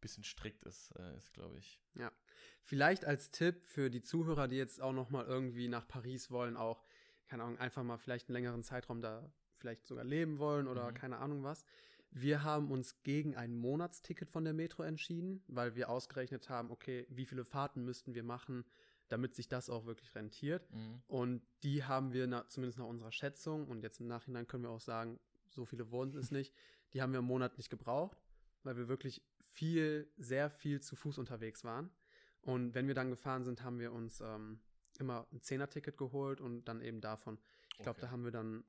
[0.00, 1.80] bisschen strikt ist, äh, ist, glaube ich.
[2.62, 6.56] Vielleicht als Tipp für die Zuhörer, die jetzt auch noch mal irgendwie nach Paris wollen,
[6.56, 6.86] auch,
[7.26, 9.28] keine Ahnung, einfach mal vielleicht einen längeren Zeitraum da
[9.58, 10.94] vielleicht sogar leben wollen oder Mhm.
[10.94, 11.64] keine Ahnung was.
[12.14, 17.06] Wir haben uns gegen ein Monatsticket von der Metro entschieden, weil wir ausgerechnet haben, okay,
[17.08, 18.64] wie viele Fahrten müssten wir machen,
[19.08, 20.70] damit sich das auch wirklich rentiert.
[20.70, 21.02] Mhm.
[21.06, 24.70] Und die haben wir na, zumindest nach unserer Schätzung, und jetzt im Nachhinein können wir
[24.70, 26.54] auch sagen, so viele wurden es nicht,
[26.92, 28.22] die haben wir im Monat nicht gebraucht,
[28.62, 31.90] weil wir wirklich viel, sehr viel zu Fuß unterwegs waren.
[32.42, 34.60] Und wenn wir dann gefahren sind, haben wir uns ähm,
[34.98, 37.38] immer ein Zehner-Ticket geholt und dann eben davon.
[37.70, 38.00] Ich glaube, Okay.
[38.02, 38.64] da haben wir dann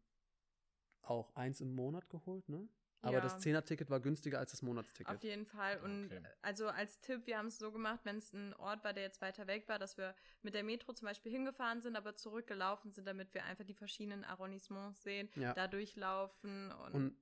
[1.02, 2.68] auch eins im Monat geholt, ne?
[3.04, 3.20] Aber Ja.
[3.20, 5.14] das Zehner-Ticket war günstiger als das Monatsticket.
[5.14, 5.78] Auf jeden Fall.
[5.82, 6.22] Und Okay.
[6.42, 9.22] also als Tipp, wir haben es so gemacht, wenn es ein Ort war, der jetzt
[9.22, 13.06] weiter weg war, dass wir mit der Metro zum Beispiel hingefahren sind, aber zurückgelaufen sind,
[13.06, 15.54] damit wir einfach die verschiedenen Arrondissements sehen, Ja.
[15.54, 17.18] da durchlaufen und, Und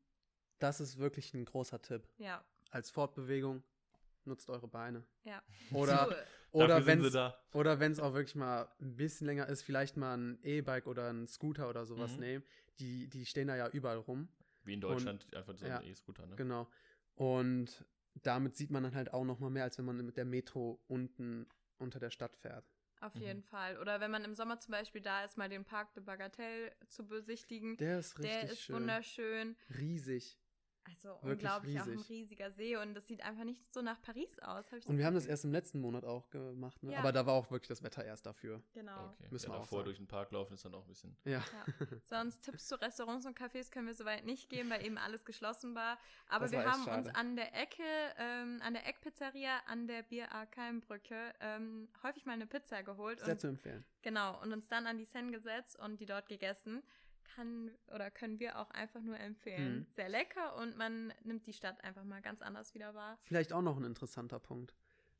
[0.59, 2.07] das ist wirklich ein großer Tipp.
[2.19, 3.63] ja, Als Fortbewegung
[4.25, 5.03] nutzt eure Beine.
[5.23, 5.41] ja.
[5.73, 6.05] Oder,
[6.51, 7.41] So, oder wenn es da.
[7.53, 11.27] oder wenn's auch wirklich mal ein bisschen länger ist, vielleicht mal ein E-Bike oder ein
[11.27, 12.19] Scooter oder sowas Mhm.
[12.19, 12.43] nehmen.
[12.77, 14.27] Die, die stehen da ja überall rum.
[14.63, 16.35] Wie in Deutschland einfach so ja, ein E-Scooter, ne?
[16.35, 16.69] Genau.
[17.15, 17.85] Und
[18.23, 20.81] damit sieht man dann halt auch noch mal mehr, als wenn man mit der Metro
[20.87, 21.47] unten
[21.77, 22.65] unter der Stadt fährt.
[22.99, 23.21] auf Mhm.
[23.21, 23.77] jeden Fall.
[23.79, 27.07] Oder wenn man im Sommer zum Beispiel da ist, mal den Park de Bagatelle zu
[27.07, 27.77] besichtigen.
[27.77, 28.75] Der ist richtig Der ist schön.
[28.75, 29.55] wunderschön.
[29.79, 30.37] Riesig.
[30.83, 32.09] Also Wirklich unglaublich, auch ein riesig.
[32.09, 34.71] riesiger See und das sieht einfach nicht so nach Paris aus.
[34.71, 36.93] hab ich Und wir haben das erst im letzten Monat auch gemacht, ne?
[36.93, 36.99] Ja.
[36.99, 38.61] Aber da war auch wirklich das Wetter erst dafür.
[38.73, 39.09] Genau.
[39.11, 39.27] Okay.
[39.29, 39.85] Müssen ja, wir auch davor sagen.
[39.85, 41.15] durch den Park laufen ist dann auch ein bisschen.
[41.23, 41.31] Ja.
[41.31, 41.43] Ja.
[42.03, 45.75] Sonst Tipps zu Restaurants und Cafés können wir soweit nicht geben, weil eben alles geschlossen
[45.75, 45.99] war.
[46.27, 47.83] Aber Das wir war haben uns an der Ecke,
[48.17, 53.19] ähm, an der Eckpizzeria an der Bier A Keimbrücke ähm, häufig mal eine Pizza geholt.
[53.19, 53.85] Sehr Und, zu empfehlen.
[54.01, 56.81] genau, und uns dann an die Seine gesetzt und die dort gegessen.
[57.35, 59.79] Kann oder können wir auch einfach nur empfehlen.
[59.79, 59.85] Mhm.
[59.89, 63.19] Sehr lecker und man nimmt die Stadt einfach mal ganz anders wieder wahr.
[63.23, 64.75] Vielleicht auch noch ein interessanter Punkt.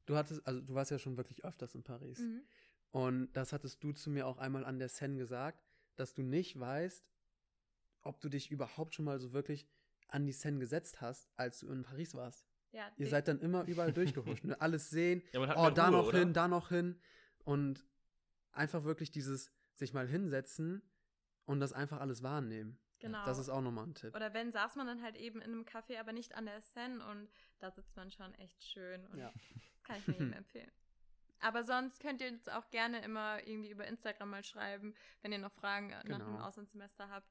[0.06, 2.20] Du hattest, also du warst ja schon wirklich öfters in Paris.
[2.20, 2.42] Mhm.
[2.92, 5.64] Und das hattest du zu mir auch einmal an der Seine gesagt,
[5.96, 7.06] dass du nicht weißt,
[8.02, 9.68] ob du dich überhaupt schon mal so wirklich
[10.08, 12.46] an die Seine gesetzt hast, als du in Paris warst.
[12.72, 14.44] Ja, Ihr seid dann immer überall durchgehuscht.
[14.44, 14.60] Ne?
[14.60, 16.20] Alles sehen, Ja, oh, da Ruhe, noch oder?
[16.20, 17.00] hin, da noch hin.
[17.44, 17.86] Und
[18.52, 20.82] einfach wirklich dieses sich mal hinsetzen
[21.52, 22.78] und das einfach alles wahrnehmen.
[23.00, 23.26] genau.
[23.26, 24.16] Das ist auch nochmal ein Tipp.
[24.16, 27.06] Oder wenn, saß man dann halt eben in einem Café, aber nicht an der Seine
[27.08, 27.30] und
[27.60, 29.32] da sitzt man schon echt schön und Ja.
[29.84, 30.72] kann ich mir jedem empfehlen.
[31.40, 34.94] Aber sonst könnt ihr uns auch gerne immer irgendwie über Instagram mal schreiben,
[35.24, 36.40] wenn ihr noch Fragen nach dem Genau.
[36.46, 37.28] Auslandssemester habt.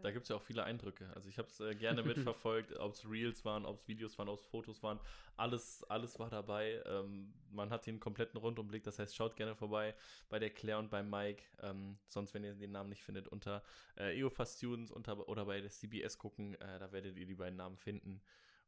[0.00, 1.10] Da gibt es ja auch viele Eindrücke.
[1.14, 4.28] Also ich habe es äh, gerne mitverfolgt, ob es Reels waren, ob es Videos waren,
[4.28, 4.98] ob es Fotos waren.
[5.36, 6.82] Alles, alles war dabei.
[6.86, 8.82] Ähm, man hat den kompletten Rundumblick.
[8.84, 9.94] Das heißt, schaut gerne vorbei
[10.28, 11.44] bei der Claire und bei Mike.
[11.60, 13.62] Ähm, sonst, wenn ihr den Namen nicht findet, unter
[13.96, 16.54] äh, EOFA Students unter, oder bei der CBS gucken.
[16.54, 18.22] Äh, da werdet ihr die beiden Namen finden.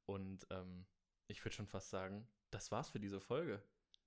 [0.07, 0.85] Und ähm,
[1.27, 3.62] ich würde schon fast sagen, das war's für diese Folge.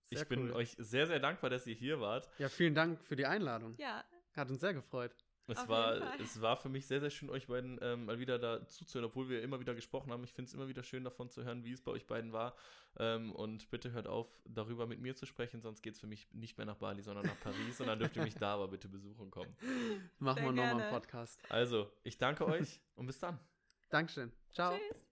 [0.06, 0.54] Sehr ich bin cool.
[0.54, 2.30] euch sehr, sehr dankbar, dass ihr hier wart.
[2.38, 3.76] Ja, vielen Dank für die Einladung.
[3.78, 4.06] Ja,
[4.36, 5.14] Hat uns sehr gefreut.
[5.50, 8.38] Es Auf war, es war für mich sehr, sehr schön, euch beiden ähm, mal wieder
[8.38, 10.24] da zuzuhören, obwohl wir immer wieder gesprochen haben.
[10.26, 12.54] Ich finde es immer wieder schön davon zu hören, wie es bei euch beiden war.
[13.00, 16.28] Ähm, und bitte hört auf, darüber mit mir zu sprechen, sonst geht es für mich
[16.34, 17.80] nicht mehr nach Bali, sondern nach Paris.
[17.80, 19.56] und dann dürft ihr mich da aber bitte besuchen kommen.
[20.20, 20.92] Machen wir nochmal einen.
[20.92, 21.40] Podcast.
[21.50, 23.40] Also, ich danke euch und bis dann.
[23.90, 24.34] Dankeschön.
[24.52, 24.76] Ciao.
[24.78, 25.07] tschüss.